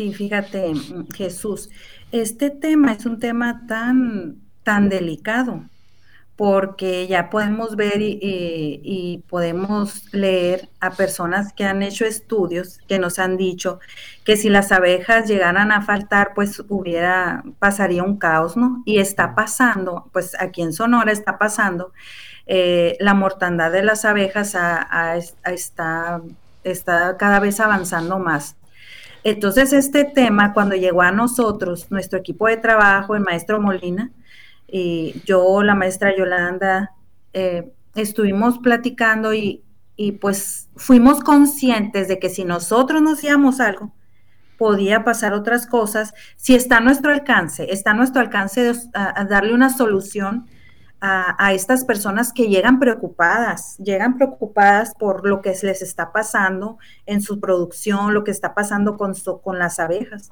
[0.00, 0.72] Sí, fíjate,
[1.14, 1.68] Jesús,
[2.10, 5.64] este tema es un tema tan, tan delicado
[6.36, 13.18] porque ya podemos ver y, podemos leer a personas que han hecho estudios que nos
[13.18, 13.78] han dicho
[14.24, 18.82] que si las abejas llegaran a faltar, pues hubiera, pasaría un caos, ¿no?
[18.86, 21.92] Y está pasando, pues aquí en Sonora está pasando,
[22.46, 24.56] eh, la mortandad de las abejas
[25.44, 26.22] está,
[26.64, 28.56] está cada vez avanzando más.
[29.24, 34.10] Entonces, este tema, cuando llegó a nosotros, nuestro equipo de trabajo, el maestro Molina,
[34.66, 36.92] y yo, la maestra Yolanda,
[37.32, 39.62] eh, estuvimos platicando y,
[40.20, 43.92] pues fuimos conscientes de que si nosotros nos hacíamos algo,
[44.56, 46.14] podía pasar otras cosas.
[46.36, 48.74] Si está a nuestro alcance, está a nuestro alcance de,
[49.28, 50.46] darle una solución
[51.00, 57.22] a, estas personas que llegan preocupadas, llegan preocupadas por lo que les está pasando en
[57.22, 60.30] su producción, lo que está pasando con, con las abejas.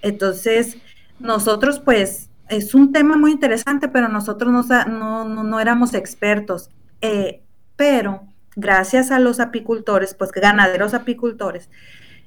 [0.00, 0.78] Entonces,
[1.18, 6.70] nosotros pues es un tema muy interesante, pero nosotros no, no, éramos expertos.
[7.02, 7.42] Eh,
[7.76, 8.22] pero
[8.56, 11.68] gracias a los apicultores, pues ganaderos apicultores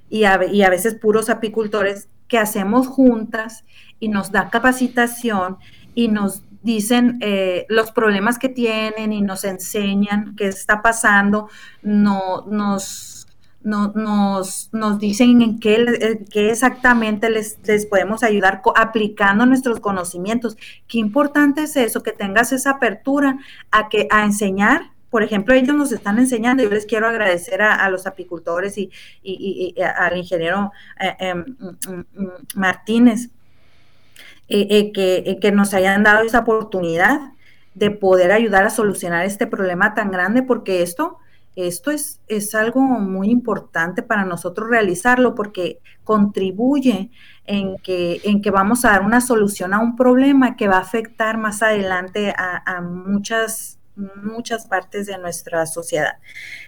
[0.09, 3.63] y a, y a veces puros apicultores, que hacemos juntas
[3.99, 5.57] y nos da capacitación
[5.93, 11.49] y nos dicen eh, los problemas que tienen y nos enseñan qué está pasando,
[11.81, 13.27] no, nos,
[13.61, 20.57] nos, nos dicen en qué, qué exactamente les, les, podemos ayudar aplicando nuestros conocimientos.
[20.87, 23.37] Qué importante es eso, que tengas esa apertura
[23.69, 24.91] a, que, a enseñar.
[25.09, 30.17] Por ejemplo, ellos nos están enseñando, yo les quiero agradecer a, los apicultores y, al
[30.17, 33.29] ingeniero eh, em, mm, mm, mm, Martínez,
[34.49, 37.31] eh, eh, que, eh, que, nos hayan dado esa oportunidad
[37.75, 41.17] de poder ayudar a solucionar este problema tan grande, porque esto,
[41.55, 47.09] esto es, es algo muy importante para nosotros realizarlo, porque contribuye
[47.45, 50.81] en que, en que vamos a dar una solución a un problema que va a
[50.81, 56.17] afectar más adelante a, muchas, muchas partes de nuestra sociedad.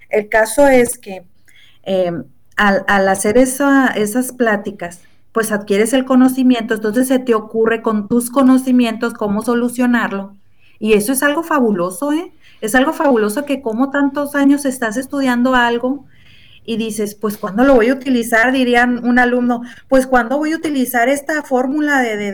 [0.10, 1.26] El caso es que
[2.56, 5.02] al, al, hacer esa, esas pláticas,
[5.36, 10.34] pues adquieres el conocimiento, entonces se te ocurre con tus conocimientos cómo solucionarlo.
[10.80, 12.32] Y eso es algo fabuloso, ¿eh?
[12.62, 16.06] Es algo fabuloso que como tantos años estás estudiando algo
[16.64, 18.54] y dices, pues ¿cuándo lo voy a utilizar?
[18.54, 22.32] Dirían un alumno, pues ¿cuándo voy a utilizar esta fórmula de, de,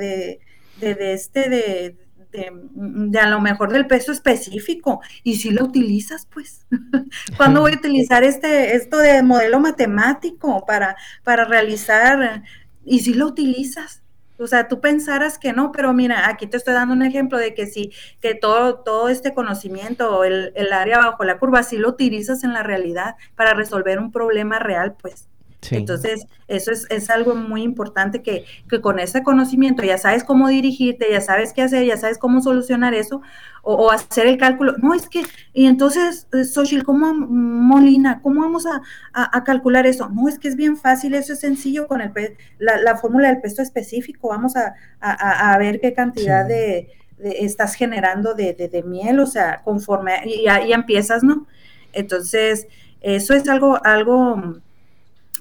[0.79, 1.95] de, de, este, de,
[2.31, 6.67] de, a lo mejor del peso específico y si lo utilizas, pues,
[7.37, 12.43] ¿cuándo voy a utilizar este, esto de modelo matemático para, para realizar
[12.85, 14.03] y si lo utilizas.
[14.37, 17.53] O sea, tú pensaras que no, pero mira, aquí te estoy dando un ejemplo de
[17.53, 17.91] que sí,
[18.21, 22.53] que todo, todo este conocimiento, el, el área bajo la curva, si lo utilizas en
[22.53, 25.27] la realidad para resolver un problema real, pues
[25.69, 28.45] entonces, eso es, algo muy importante que,
[28.81, 32.93] con ese conocimiento ya sabes cómo dirigirte, ya sabes qué hacer, ya sabes cómo solucionar
[32.93, 33.21] eso
[33.61, 34.75] o, hacer el cálculo.
[34.77, 40.09] No, es que, y entonces, eh, Xochitl, ¿cómo, Molina, cómo vamos a, calcular eso?
[40.09, 42.11] No, es que es bien fácil, eso es sencillo con el
[42.57, 44.29] la, fórmula del peso específico.
[44.29, 50.59] Vamos a, ver qué cantidad de, estás generando de, miel, o sea, conforme, y ya,
[50.59, 51.45] empiezas, ¿no?
[51.93, 52.67] Entonces,
[53.01, 54.61] eso es algo, algo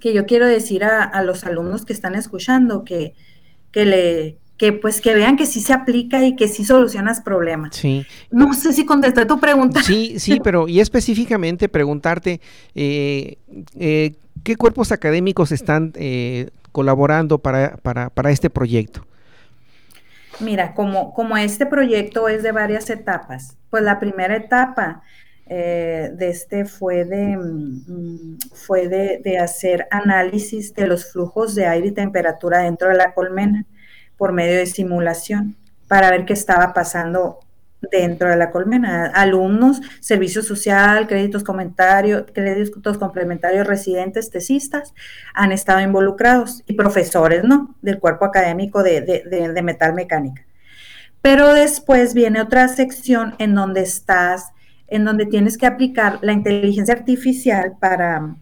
[0.00, 3.14] que yo quiero decir a, los alumnos que están escuchando que,
[3.70, 7.74] que le que pues que vean que sí se aplica y que sí solucionas problemas.
[7.74, 8.04] Sí.
[8.30, 9.82] No sé si contesté tu pregunta.
[9.82, 12.42] Sí, sí, pero y específicamente preguntarte
[12.74, 13.38] eh,
[13.78, 19.06] eh, qué cuerpos académicos están eh, colaborando para, para, para, este proyecto.
[20.40, 25.02] Mira, como, como este proyecto es de varias etapas, pues la primera etapa
[25.52, 31.88] eh, de este fue de, mm, fue de, hacer análisis de los flujos de aire
[31.88, 33.66] y temperatura dentro de la colmena
[34.16, 35.56] por medio de simulación
[35.88, 37.40] para ver qué estaba pasando
[37.90, 39.06] dentro de la colmena.
[39.06, 44.94] Alumnos, servicio social, créditos comentarios, créditos complementarios residentes, tesistas,
[45.34, 47.74] han estado involucrados y profesores, ¿no?
[47.82, 50.46] Del cuerpo académico de, de metal mecánica.
[51.22, 54.52] Pero después viene otra sección en donde estás
[54.90, 58.37] en donde tienes que aplicar la inteligencia artificial para,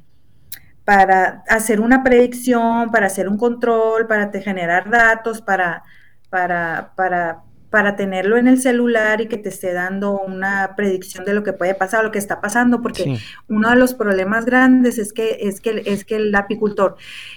[0.85, 5.83] para hacer una predicción, para hacer un control, para te generar datos, para,
[6.31, 11.35] para, para, para tenerlo en el celular y que te esté dando una predicción de
[11.35, 15.13] lo que puede pasar, lo que está pasando, porque uno de los problemas grandes es
[15.13, 16.97] que, es que, es que el apicultor,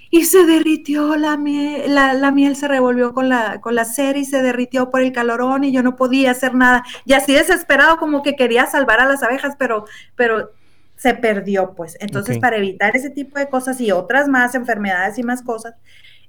[0.09, 4.25] y se derritió la miel, la, miel se revolvió con la, con la cera y
[4.25, 6.83] se derritió por el calorón y yo no podía hacer nada.
[7.05, 10.51] Y así desesperado como que quería salvar a las abejas, pero, pero
[10.95, 11.97] se perdió, pues.
[11.99, 15.73] Entonces, para evitar ese tipo de cosas y otras más enfermedades y más cosas,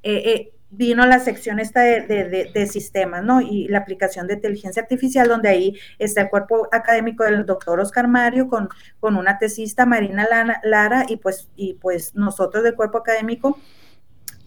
[0.03, 3.41] eh, eh, vino la sección esta de, sistemas, ¿no?
[3.41, 8.09] Y la aplicación de inteligencia artificial, donde ahí está el cuerpo académico del doctor Oscar
[8.09, 10.27] Mario con, con una tesista, Marina
[10.65, 13.59] Lara, y pues, y pues nosotros del cuerpo académico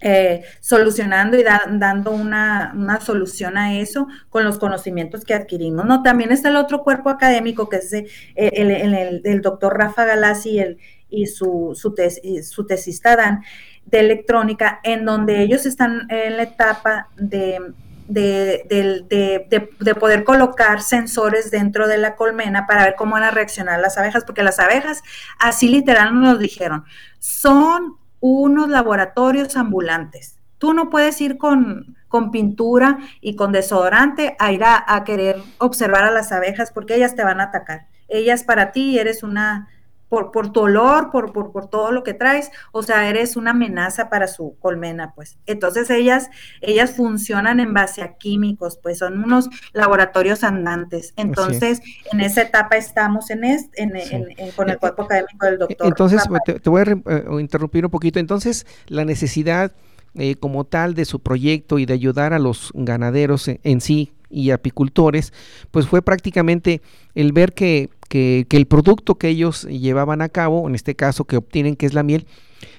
[0.02, 5.86] eh, solucionando y dando una, solución a eso con los conocimientos que adquirimos.
[5.86, 10.60] No, también está el otro cuerpo académico que es el, el, doctor Rafa Galassi y,
[10.60, 10.78] el,
[11.10, 11.96] y su, su,
[12.44, 13.44] su tesista Dan,
[13.86, 17.74] de electrónica, en donde ellos están en la etapa de,
[18.08, 23.98] de, poder colocar sensores dentro de la colmena para ver cómo van a reaccionar las
[23.98, 25.02] abejas, porque las abejas,
[25.40, 26.86] así literal nos dijeron,
[27.20, 30.40] son unos laboratorios ambulantes.
[30.58, 36.06] Tú no puedes ir con, con pintura y con desodorante a ir a, querer observar
[36.06, 37.88] a las abejas porque ellas te van a atacar.
[38.08, 39.68] Ellas para ti eres una,
[40.10, 43.52] por, por tu olor, por, por, por, todo lo que traes, o sea, eres una
[43.52, 45.38] amenaza para su colmena, pues.
[45.46, 46.30] Entonces ellas,
[46.62, 51.14] ellas funcionan en base a químicos, pues son unos laboratorios andantes.
[51.18, 55.88] Entonces, en esa etapa estamos en, este, en, con el cuerpo académico del doctor.
[55.88, 58.20] Entonces, te, voy a eh, interrumpir un poquito.
[58.20, 59.74] Entonces, la necesidad
[60.18, 64.52] eh, como tal de su proyecto y de ayudar a los ganaderos en, sí y
[64.52, 65.34] apicultores,
[65.72, 66.82] pues fue prácticamente
[67.16, 71.38] el ver que, que, el producto que ellos llevaban a cabo, en este caso que
[71.38, 72.26] obtienen, que es la miel,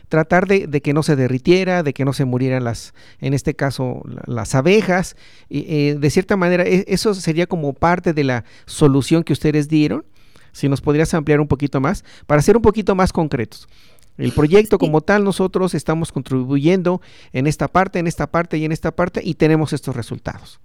[0.08, 3.54] tratar de, de, que no se derritiera, de que no se murieran las, en este
[3.54, 5.16] caso, las abejas.
[5.50, 10.04] Eh, de cierta manera, e, eso sería como parte de la solución que ustedes dieron.
[10.52, 13.68] Si nos podrías ampliar un poquito más, para ser un poquito más concretos.
[14.16, 17.02] El proyecto como tal, nosotros estamos contribuyendo
[17.32, 20.60] en esta parte, en esta parte y en esta parte y tenemos estos resultados.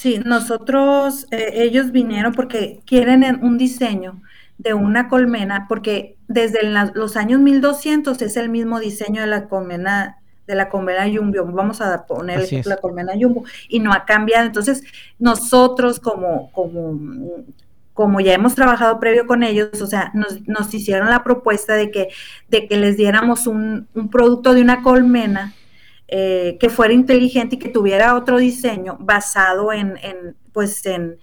[0.00, 4.22] Sí, nosotros, eh, ellos vinieron porque quieren un diseño
[4.56, 6.60] de una colmena, porque desde
[6.94, 11.82] los años 1200 es el mismo diseño de la colmena de la colmena Jumbo, vamos
[11.82, 14.46] a poner la colmena Jumbo, y no ha cambiado.
[14.46, 14.82] Entonces,
[15.18, 16.98] nosotros como, como
[17.92, 22.08] como ya hemos trabajado previo con ellos, o sea, nos, hicieron la propuesta de que,
[22.48, 25.52] de que les diéramos un, producto de una colmena
[26.12, 29.94] eh, que fuera inteligente y que tuviera otro diseño basado en,
[30.52, 31.18] pues en,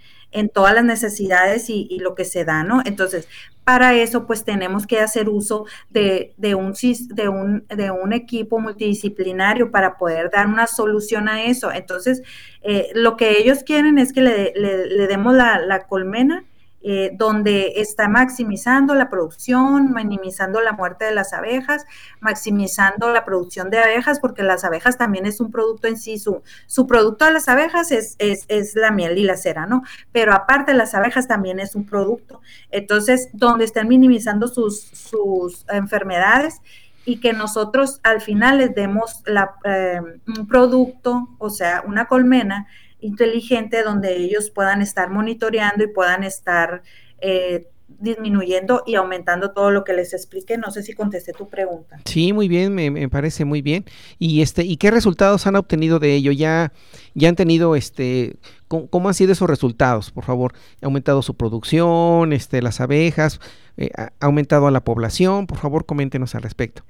[0.54, 2.82] todas las necesidades y, lo que se da, ¿no?
[2.86, 3.28] Entonces,
[3.64, 6.74] para eso, pues tenemos que hacer uso de, un,
[7.10, 11.72] de, un, de un equipo multidisciplinario para poder dar una solución a eso.
[11.72, 12.22] Entonces,
[12.62, 16.46] eh, lo que ellos quieren es que le, demos la, la colmena
[16.84, 21.86] eh, donde está maximizando la producción, minimizando la muerte de las abejas,
[22.22, 26.44] maximizando la producción de abejas, porque las abejas también es un producto en sí, su,
[26.68, 29.84] su producto de las abejas es, es, la miel y la cera, ¿no?
[30.12, 32.42] Pero aparte las abejas también es un producto.
[32.70, 36.62] Entonces, donde estén minimizando sus, sus enfermedades
[37.06, 42.68] y que nosotros al final les demos la, eh, un producto, o sea, una colmena,
[43.08, 46.84] inteligente donde ellos puedan estar monitoreando y puedan estar
[47.20, 47.68] eh,
[48.00, 50.58] disminuyendo y aumentando todo lo que les explique.
[50.58, 52.00] No sé si contesté tu pregunta.
[52.06, 53.86] Sí, muy bien, me, parece muy bien.
[54.20, 56.32] Y este, ¿y qué resultados han obtenido de ello?
[56.32, 56.74] Ya,
[57.14, 58.38] ya han tenido este,
[58.68, 60.12] ¿cómo, han sido esos resultados?
[60.12, 63.40] Por favor, ¿ha aumentado su producción, este, las abejas,
[63.78, 65.48] eh, ha aumentado la población?
[65.48, 66.84] Por favor, coméntenos al respecto.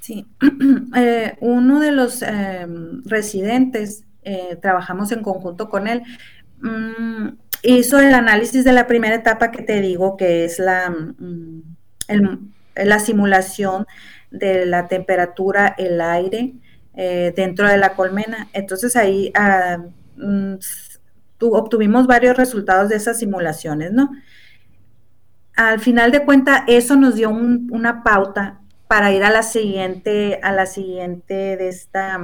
[0.00, 0.26] Sí,
[0.96, 2.24] eh, uno de los
[3.04, 6.02] residentes eh, trabajamos en conjunto con él,
[6.60, 7.28] mm,
[7.62, 11.62] hizo el análisis de la primera etapa que te digo, que es la, mm,
[12.76, 13.86] la simulación
[14.30, 16.54] de la temperatura, el aire
[16.94, 18.48] eh, dentro de la colmena.
[18.52, 19.78] Entonces ahí ah,
[20.16, 20.54] mm,
[21.40, 24.10] obtuvimos varios resultados de esas simulaciones, ¿no?
[25.56, 30.52] Al final de cuentas, eso nos dio una pauta para ir a la siguiente, a
[30.52, 32.18] la siguiente de esta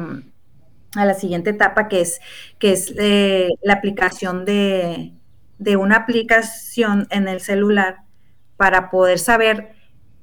[0.95, 2.21] a la siguiente etapa, que es,
[2.59, 5.13] que es eh, la aplicación de,
[5.77, 7.99] una aplicación en el celular
[8.57, 9.73] para poder saber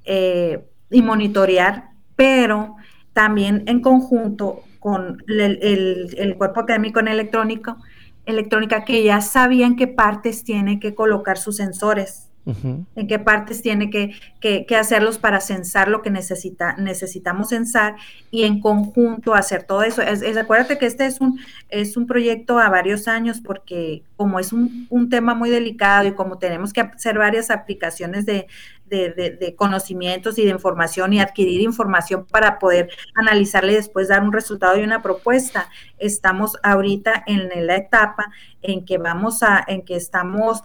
[0.06, 2.76] eh, y monitorear, pero
[3.14, 7.78] también en conjunto con el, cuerpo académico en electrónico,
[8.26, 13.90] electrónica, que ya sabían qué partes tiene que colocar sus sensores en qué partes tiene
[13.90, 17.96] que, hacerlos para censar lo que necesita, necesitamos censar
[18.30, 20.02] y en conjunto hacer todo eso.
[20.02, 21.40] Es, acuérdate que este es un,
[21.70, 26.14] es un proyecto a varios años porque como es un, un tema muy delicado y
[26.14, 28.48] como tenemos que hacer varias aplicaciones de,
[28.88, 34.32] de, conocimientos y de información y adquirir información para poder analizarle y después dar un
[34.32, 35.70] resultado y una propuesta.
[35.98, 38.32] Estamos ahorita en la etapa
[38.62, 40.64] en que vamos a, en que estamos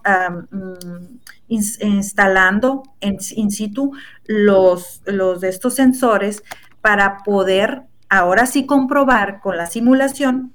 [1.50, 3.92] instalando en, in situ
[4.24, 6.42] los, los de estos sensores
[6.80, 10.52] para poder ahora sí comprobar con la simulación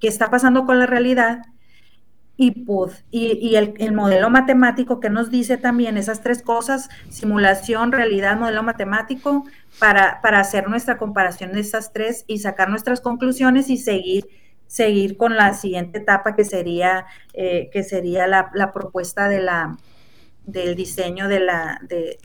[0.00, 1.42] qué está pasando con la realidad
[2.38, 2.66] y,
[3.10, 9.46] y, el, modelo matemático que nos dice también esas tres cosas, simulación, realidad, modelo matemático,
[9.78, 14.28] para, para hacer nuestra comparación de esas tres y sacar nuestras conclusiones y seguir,
[14.66, 19.78] seguir con la siguiente etapa que sería, eh, que sería la, propuesta de la,
[20.46, 22.18] del diseño de la, de,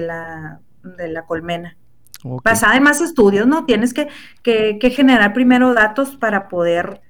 [0.00, 1.76] la, de la colmena.
[2.24, 3.64] Basada en más estudios, ¿no?
[3.64, 4.08] Tienes que,
[4.42, 7.00] que, que generar primero datos para poder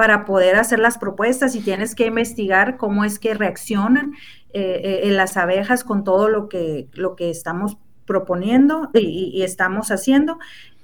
[0.00, 4.14] para poder hacer las propuestas y tienes que investigar cómo es que reaccionan
[4.54, 10.38] eh, eh, las abejas con todo lo que, lo que estamos proponiendo y, estamos haciendo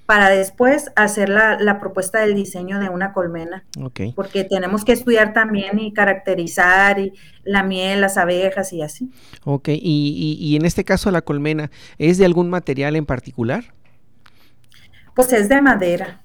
[0.07, 3.65] para después hacer la, propuesta del diseño de una colmena.
[4.15, 9.11] Porque tenemos que estudiar también y caracterizar y la miel, las abejas y así.
[9.45, 13.75] Ok, y, y, en este caso la colmena, ¿es de algún material en particular?
[15.15, 16.21] Pues es de madera.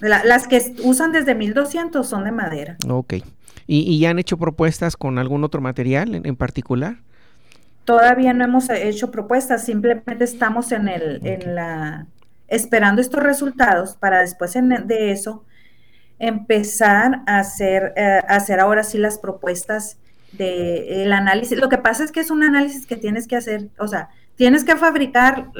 [0.00, 2.76] las que usan desde 1200 son de madera.
[2.88, 3.14] Ok.
[3.68, 6.96] ¿Y, ya han hecho propuestas con algún otro material en, particular?
[7.84, 12.06] Todavía no hemos hecho propuestas, simplemente estamos en, el, en la
[12.48, 15.44] esperando estos resultados para después de eso
[16.18, 19.98] empezar a hacer, eh, hacer ahora sí las propuestas
[20.32, 21.58] del el análisis.
[21.58, 24.64] Lo que pasa es que es un análisis que tienes que hacer, o sea, tienes
[24.64, 25.50] que fabricar,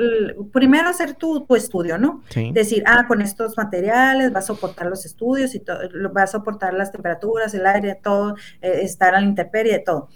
[0.53, 2.23] primero hacer tu, estudio, ¿no?
[2.53, 5.81] Decir, ah, con estos materiales vas a soportar los estudios y todo,
[6.13, 10.09] vas a soportar las temperaturas, el aire, todo, eh, estar a la intemperie, todo.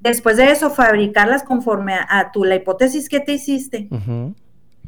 [0.00, 3.88] Después de eso, fabricarlas conforme a, tu, la hipótesis que te hiciste.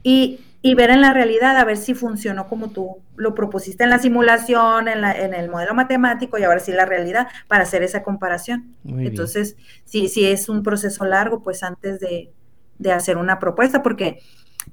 [0.03, 3.91] Y y ver en la realidad a ver si funcionó como tú lo propusiste en
[3.91, 7.83] la simulación, en, la, en el modelo matemático y ahora sí la realidad para hacer
[7.83, 8.75] esa comparación.
[8.87, 12.33] Entonces, si, si es un proceso largo, pues antes de,
[12.79, 14.23] de hacer una propuesta, porque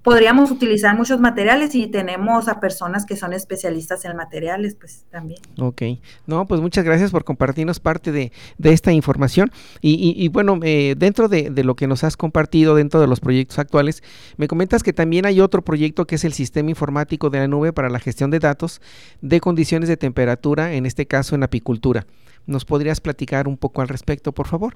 [0.03, 5.39] podríamos utilizar muchos materiales y tenemos a personas que son especialistas en materiales, pues también.
[5.59, 5.83] Ok,
[6.25, 8.31] no, pues muchas gracias por compartirnos parte de,
[8.63, 9.51] esta información.
[9.81, 13.19] Y, y, bueno, eh, dentro de, de, lo que nos has compartido, dentro de los
[13.19, 14.01] proyectos actuales,
[14.37, 17.73] me comentas que también hay otro proyecto que es el Sistema Informático de la Nube
[17.73, 18.81] para la gestión de datos
[19.21, 22.05] de condiciones de temperatura, en este caso en apicultura.
[22.47, 24.75] ¿Nos podrías platicar un poco al respecto, por favor?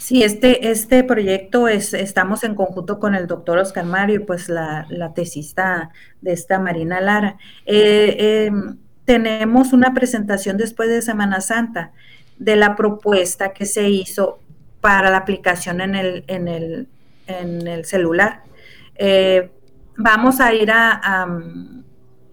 [0.00, 4.86] Sí, este, este proyecto es, estamos en conjunto con el doctor Oscar Mario, pues la,
[5.14, 5.90] tesista
[6.22, 7.36] de esta Marina Lara.
[7.66, 11.92] Eh, em, tenemos una presentación después de Semana Santa
[12.38, 14.38] de la propuesta que se hizo
[14.80, 16.88] para la aplicación en el, en el,
[17.26, 18.42] en el celular.
[18.94, 19.50] Eh,
[19.98, 21.26] vamos a ir a,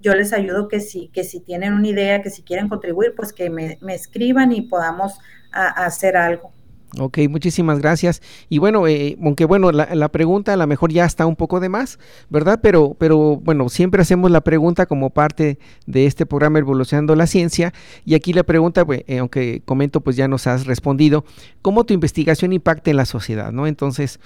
[0.00, 3.32] yo les ayudo que si, que si tienen una idea, que si quieren contribuir, pues
[3.32, 5.18] que me, escriban y podamos
[5.52, 6.52] hacer algo.
[6.98, 8.20] Ok, muchísimas gracias.
[8.48, 11.68] Y bueno, eh, aunque bueno, la, pregunta a lo mejor ya está un poco de
[11.68, 12.58] más, ¿verdad?
[12.62, 17.72] Pero, pero bueno, siempre hacemos la pregunta como parte de este programa Evolucionando la Ciencia.
[18.04, 21.24] Y aquí la pregunta, pues, eh, aunque comento, pues ya nos has respondido,
[21.62, 23.52] ¿cómo tu investigación impacta en la sociedad?
[23.52, 23.68] ¿No?
[23.68, 24.18] Entonces,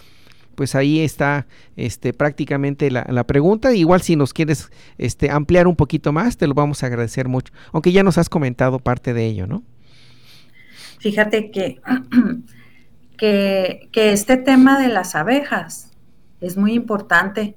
[0.55, 1.47] pues ahí está
[1.77, 3.75] este, prácticamente la, la, pregunta.
[3.75, 7.53] Igual si nos quieres este, ampliar un poquito más, te lo vamos a agradecer mucho.
[7.73, 9.63] Aunque ya nos has comentado parte de ello, ¿no?
[11.05, 11.81] Fíjate que,
[13.93, 15.91] que, este tema de las abejas
[16.41, 17.57] es muy importante,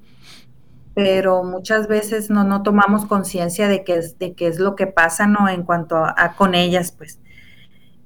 [0.92, 4.86] pero muchas veces no, no tomamos conciencia de qué es, de qué es lo que
[4.86, 5.48] pasa ¿no?
[5.48, 7.20] en cuanto a, con ellas, pues.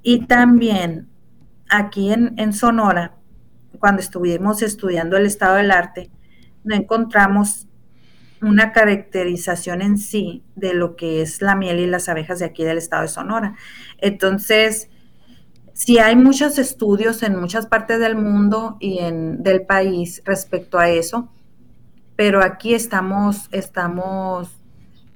[0.01, 1.09] Y también
[1.69, 3.17] aquí en, en Sonora,
[3.79, 6.09] cuando estuvimos estudiando el estado del arte,
[6.63, 7.67] no encontramos
[8.41, 12.63] una caracterización en sí de lo que es la miel y las abejas de aquí
[12.63, 13.55] del estado de Sonora.
[13.97, 14.89] Entonces,
[15.73, 20.89] Sí hay muchos estudios en muchas partes del mundo y en del país respecto a
[20.89, 21.29] eso,
[22.15, 24.49] pero aquí estamos, estamos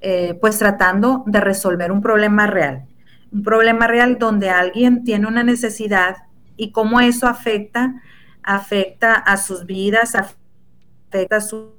[0.01, 2.85] eh, pues tratando de resolver un problema real,
[3.31, 6.17] un problema real donde alguien tiene una necesidad
[6.55, 8.01] y cómo eso afecta
[8.47, 11.73] afecta a sus vidas, afecta a su,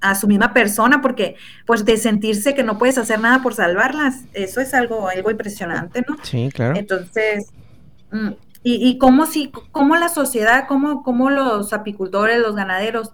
[0.00, 1.34] a su misma persona, porque
[1.66, 6.04] pues de sentirse que no puedes hacer nada por salvarlas, eso es algo, algo impresionante,
[6.08, 6.16] ¿no?
[6.22, 6.76] Sí, claro.
[6.76, 7.48] Entonces,
[8.62, 13.12] y, y cómo si, cómo la sociedad, cómo, cómo los apicultores, los ganaderos,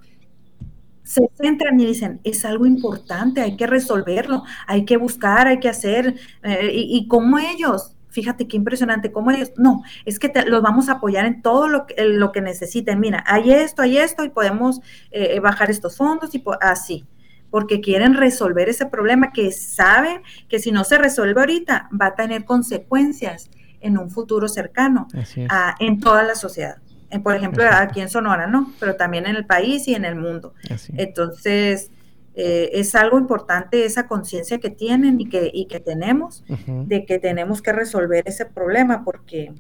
[1.07, 5.69] se centran y dicen, es algo importante, hay que resolverlo, hay que buscar, hay que
[5.69, 10.63] hacer, eh, y, y como ellos, fíjate qué impresionante, como ellos, no, es que los
[10.63, 14.25] vamos a apoyar en todo lo que, lo que necesiten, mira, hay esto, hay esto,
[14.25, 14.81] y podemos
[15.13, 17.05] eh, bajar estos fondos y así,
[17.51, 22.15] porque quieren resolver ese problema que saben que si no se resuelve ahorita va a
[22.17, 23.49] tener consecuencias
[23.87, 25.09] en un futuro cercano
[25.49, 26.77] a, en toda la sociedad.
[27.23, 28.73] Por ejemplo, aquí en Sonora, ¿no?
[28.81, 30.55] Pero también en el país y en el mundo.
[30.97, 31.91] Entonces,
[32.35, 37.19] eh, es algo importante esa conciencia que tienen y que, y que tenemos de que
[37.19, 39.55] tenemos que resolver ese problema porque,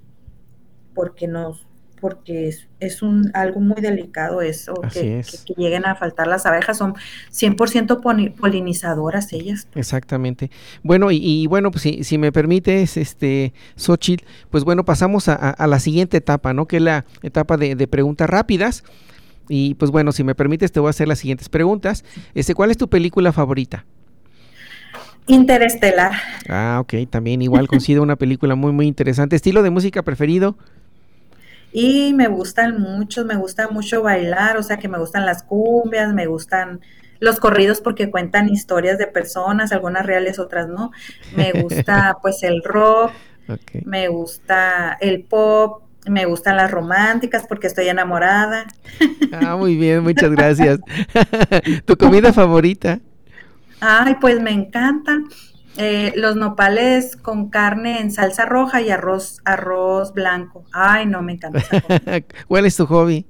[0.94, 1.66] porque nos,
[2.00, 5.22] porque es, un, algo muy delicado eso, que,
[5.56, 6.94] lleguen a faltar las abejas, son
[7.32, 9.68] 100% polinizadoras ellas.
[9.74, 10.50] Exactamente.
[10.82, 15.78] Bueno, y, bueno, pues si, si, me permites, este, Xochitl, pues bueno, pasamos a, la
[15.80, 16.66] siguiente etapa, ¿no?
[16.66, 18.84] Que es la etapa de, preguntas rápidas.
[19.48, 22.04] Y pues bueno, si me permites, te voy a hacer las siguientes preguntas.
[22.34, 23.84] Este, ¿Cuál es tu película favorita?
[25.28, 26.12] Interestelar.
[26.48, 29.36] Ah, ok, también igual considero una película muy, muy interesante.
[29.36, 30.56] ¿Estilo de música preferido?
[31.72, 36.12] Y me gustan muchos, me gusta mucho bailar, o sea que me gustan las cumbias,
[36.14, 36.80] me gustan
[37.20, 40.90] los corridos porque cuentan historias de personas, algunas reales, otras no.
[41.34, 43.12] Me gusta pues el rock,
[43.84, 48.66] me gusta el pop, me gustan las románticas porque estoy enamorada.
[49.32, 50.78] Ah, muy bien, muchas gracias.
[51.84, 53.00] ¿Tu comida favorita?
[53.80, 55.28] Ay, pues me encantan
[55.78, 60.64] eh, los nopales con carne en salsa roja y arroz, arroz blanco.
[60.72, 61.62] Ay, no, me encanta.
[62.48, 63.26] ¿Cuál es tu hobby?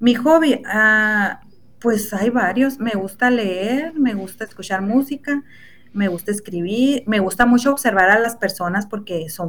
[0.00, 1.40] Mi hobby, ah,
[1.78, 2.78] pues hay varios.
[2.78, 5.44] Me gusta leer, me gusta escuchar música,
[5.92, 9.48] me gusta escribir, me gusta mucho observar a las personas porque son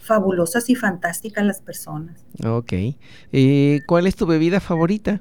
[0.00, 2.24] fabulosas y fantásticas las personas.
[2.44, 2.72] Ok.
[3.32, 5.20] Eh, ¿Cuál es tu bebida favorita?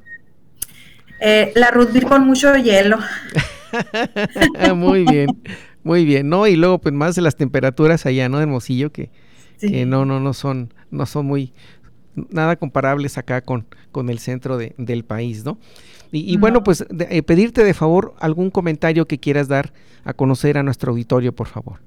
[1.20, 3.00] Eh, la rugby con mucho hielo.
[4.76, 5.28] Muy bien.
[5.88, 6.46] Muy bien, ¿no?
[6.48, 8.40] Y luego, pues más de las temperaturas allá, ¿no?
[8.40, 9.10] De Hermosillo, que,
[9.86, 11.54] no, no, no son, no son muy,
[12.30, 15.58] nada comparables acá con, con el centro de, del país, ¿no?
[16.12, 19.72] Y, bueno, pues eh, pedirte de favor algún comentario que quieras dar
[20.04, 21.80] a conocer a nuestro auditorio, por favor.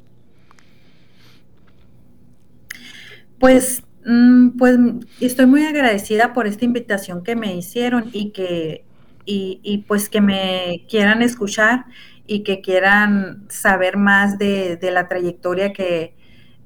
[3.39, 4.79] Pues, mm, pues
[5.21, 8.85] estoy muy agradecida por esta invitación que me hicieron y que,
[9.27, 11.85] y, y pues que me quieran escuchar
[12.27, 16.15] y que quieran saber más de, la trayectoria que,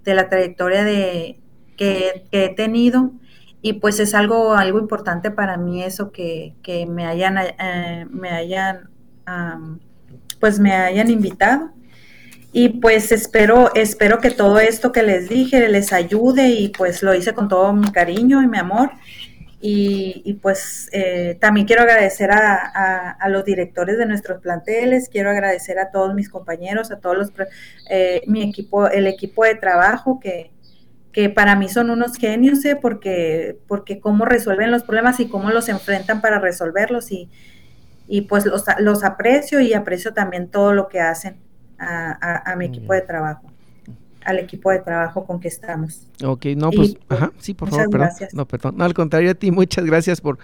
[0.04, 1.40] de la trayectoria de,
[1.76, 3.12] que, he tenido.
[3.62, 6.54] Y pues es algo, algo importante para mí eso que,
[6.88, 8.90] me hayan, eh, me hayan,
[10.38, 11.70] pues me hayan invitado.
[12.56, 17.12] Y pues espero, espero que todo esto que les dije les ayude y pues lo
[17.12, 18.92] hice con todo mi cariño y mi amor.
[19.66, 25.90] Y, pues eh, también quiero agradecer a, los directores de nuestros planteles, quiero agradecer a
[25.90, 27.32] todos mis compañeros, a todos los,
[27.88, 30.50] eh, mi equipo, el equipo de trabajo que,
[31.12, 32.76] que para mí son unos genios, ¿eh?
[32.76, 37.30] porque, porque cómo resuelven los problemas y cómo los enfrentan para resolverlos y,
[38.06, 41.38] y pues los, los aprecio y aprecio también todo lo que hacen
[41.78, 43.53] a, a mi equipo de trabajo
[44.24, 46.02] al equipo de trabajo con que estamos.
[46.24, 48.08] Ok, no, pues, pues ajá, sí, por favor, perdón.
[48.08, 48.34] Gracias.
[48.34, 48.76] No, perdón.
[48.76, 50.38] No, al contrario a ti, muchas gracias por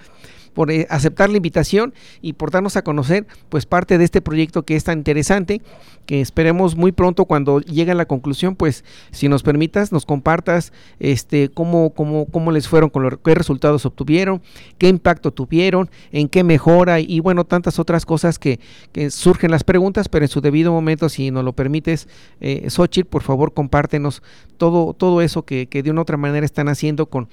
[0.53, 4.64] por eh, aceptar la invitación y por darnos a conocer pues parte de este proyecto
[4.64, 5.61] que es tan interesante
[6.07, 10.72] que esperemos muy pronto cuando llegue a la conclusión pues si nos permitas nos compartas
[10.98, 14.42] este cómo cómo cómo les fueron con qué resultados obtuvieron
[14.78, 18.61] qué impacto tuvieron en qué mejora y bueno tantas otras cosas que,
[18.92, 22.09] que surgen las preguntas pero en su debido momento si nos lo permites
[22.40, 24.22] eh, Xochitl por favor compártenos
[24.57, 27.28] todo todo eso que, que de una otra manera están haciendo con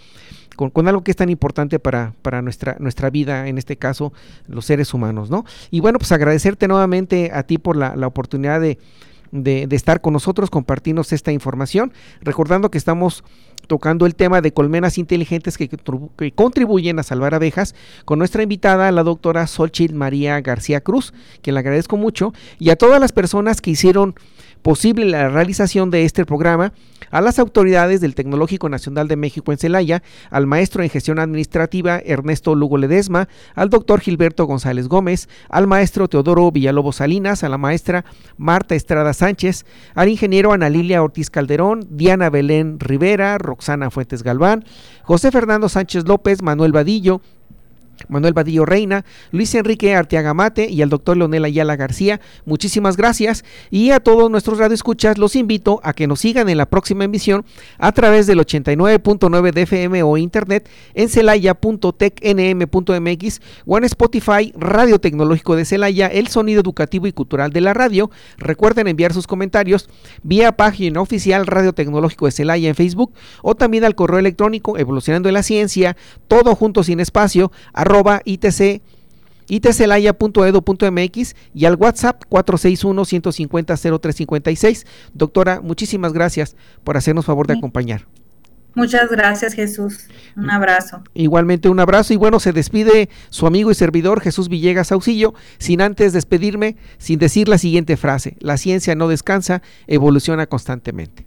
[0.57, 4.11] con, algo que es tan importante para, para nuestra, nuestra vida, en este caso,
[4.47, 5.45] los seres humanos, ¿no?
[5.71, 8.79] Y bueno, pues agradecerte nuevamente a ti por la, oportunidad de,
[9.31, 13.23] de, estar con nosotros, compartirnos esta información, recordando que estamos
[13.67, 18.91] tocando el tema de colmenas inteligentes que, que, contribuyen a salvar abejas con nuestra invitada,
[18.91, 23.61] la doctora Solchil María García Cruz, que le agradezco mucho, y a todas las personas
[23.61, 24.15] que hicieron
[24.67, 26.73] posible la realización de este programa
[27.09, 32.01] a las autoridades del Tecnológico Nacional de México en Celaya, al maestro en gestión administrativa
[32.03, 37.57] Ernesto Lugo Ledesma, al doctor Gilberto González Gómez, al maestro Teodoro Villalobos Salinas, a la
[37.57, 38.03] maestra
[38.35, 39.65] Marta Estrada Sánchez,
[39.95, 44.65] al ingeniero Ana Lilia Ortiz Calderón, Diana Belén Rivera, Roxana Fuentes Galván,
[45.03, 47.21] José Fernando Sánchez López, Manuel Vadillo,
[48.07, 52.21] Manuel Vadillo Reina, Luis Enrique Arteaga Mate y al doctor Leonel Ayala García.
[52.45, 56.67] Muchísimas gracias y a todos nuestros radioescuchas los invito a que nos sigan en la
[56.67, 57.45] próxima emisión
[57.77, 65.55] a través del 89.9 de FM o internet en celaya.tecnm.mx o en Spotify Radio Tecnológico
[65.55, 68.09] de Celaya, el sonido educativo y cultural de la radio.
[68.37, 69.89] Recuerden enviar sus comentarios
[70.23, 75.29] vía página oficial Radio Tecnológico de Celaya en Facebook o también al correo electrónico evolucionando
[75.29, 77.51] en la ciencia, todo junto sin espacio,
[77.87, 78.81] arroba itc
[79.49, 84.85] itcelaya.edu.mx y al WhatsApp 461-150-0356.
[85.13, 88.05] Doctora, muchísimas gracias por hacernos favor de acompañar.
[88.75, 90.07] Muchas gracias, Jesús.
[90.35, 91.01] Un abrazo.
[91.15, 95.81] Igualmente un abrazo y bueno, se despide su amigo y servidor Jesús Villegas Auxillo, sin
[95.81, 101.26] antes despedirme, sin decir la siguiente frase, la ciencia no descansa, evoluciona constantemente.